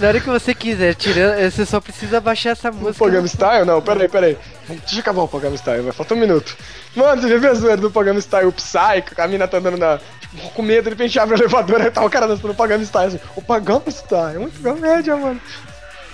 [0.00, 3.04] Na- hora que você quiser, tirando, você só precisa baixar essa O música.
[3.04, 3.66] Pagam Style?
[3.66, 4.38] Não, peraí, peraí.
[4.66, 5.92] Deixa eu acabar o Pagam Style, vai.
[5.92, 6.56] Falta um minuto.
[6.94, 9.58] Mano, você já viu a zoeira do Pagam Style, o Psy, que a mina tá
[9.58, 9.98] andando na.
[10.30, 12.82] Tipo, com medo, de repente abre o elevador e tá o cara dançando o Pagam
[12.82, 13.08] Style.
[13.08, 15.38] Assim, o Pagam Style, é muito comédia, mano.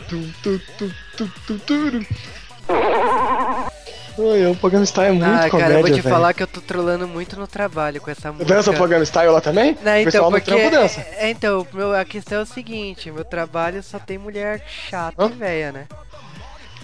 [0.09, 2.07] Tu, tu, tu, tu, tu, tu.
[2.69, 6.15] Ai, o Pagam Style é muito Ah, comédia, cara, eu vou te velho.
[6.15, 8.55] falar que eu tô trolando muito no trabalho com essa música.
[8.55, 9.77] Dança o Pagam Style lá também?
[9.83, 10.51] Não, o então, pessoal porque.
[10.51, 11.07] no trampo dança.
[11.17, 15.31] É, então, meu, a questão é o seguinte: meu trabalho só tem mulher chata Hã?
[15.31, 15.87] e velha, né?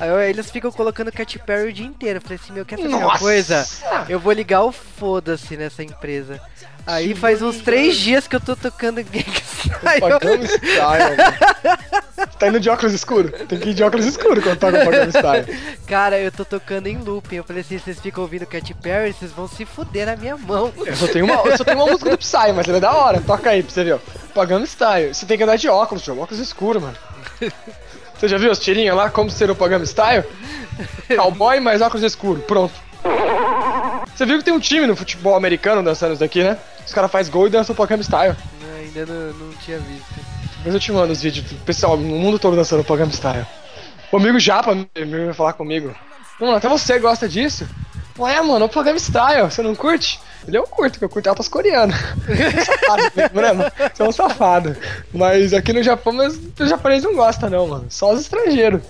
[0.01, 2.19] Aí eles ficam colocando Katy Perry o dia inteiro.
[2.19, 3.19] Eu falei assim: meu, quer saber uma Nossa!
[3.19, 3.67] coisa?
[4.09, 6.41] Eu vou ligar o foda-se nessa empresa.
[6.87, 9.79] Aí faz uns três dias que eu tô tocando Gangsta.
[10.01, 12.29] Pagam Style, mano.
[12.39, 13.31] Tá indo de óculos escuro?
[13.47, 15.79] Tem que ir de óculos escuro quando toca o Pagam Style.
[15.87, 17.37] Cara, eu tô tocando em looping.
[17.37, 20.73] Eu falei assim: vocês ficam ouvindo Katy Perry, vocês vão se fuder na minha mão.
[20.79, 22.95] Eu só tenho uma, eu só tenho uma música do Psy, mas ela é da
[22.95, 23.21] hora.
[23.21, 23.99] Toca aí pra você ver, ó.
[24.35, 25.15] Pagando Style.
[25.15, 26.19] Você tem que andar de óculos, tio.
[26.19, 26.97] Óculos escuro, mano.
[28.19, 30.25] Você já viu as tirinhas lá, como ser o Pagando Style?
[31.15, 32.41] Cowboy mais óculos escuro.
[32.41, 32.88] Pronto.
[34.15, 36.59] Você viu que tem um time no futebol americano dançando isso daqui, né?
[36.85, 38.35] Os caras fazem gol e dançam o Pagando Style.
[38.61, 40.07] Não, Ainda não, não tinha visto.
[40.59, 43.47] Depois eu te mando os vídeos do pessoal no mundo todo dançando o Pagando Style.
[44.11, 45.95] O amigo Japa vai falar comigo.
[46.41, 47.69] Mano, até você gosta disso?
[48.19, 50.19] Ué, mano, o Pagando Style, você não curte?
[50.47, 51.97] Ele eu curto, porque eu curto altas coreanas.
[52.65, 53.73] safado mesmo, né, mano?
[53.95, 54.77] Você é um safado.
[55.13, 57.87] Mas aqui no Japão, mas os japoneses não gostam, não, mano.
[57.91, 58.83] Só os estrangeiros.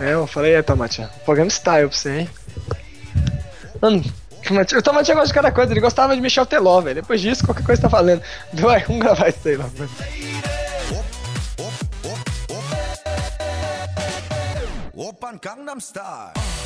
[0.00, 2.30] É, eu falei, é, Tomate, Pagando Style pra você, hein?
[3.80, 4.02] Mano,
[4.76, 6.96] o Tomatinho gosta de cada coisa, ele gostava de Michel Teló, velho.
[6.96, 8.22] Depois disso, qualquer coisa tá valendo.
[8.54, 9.68] Vai, vamos gravar isso aí lá,
[14.94, 16.57] Opa, Gangnam Style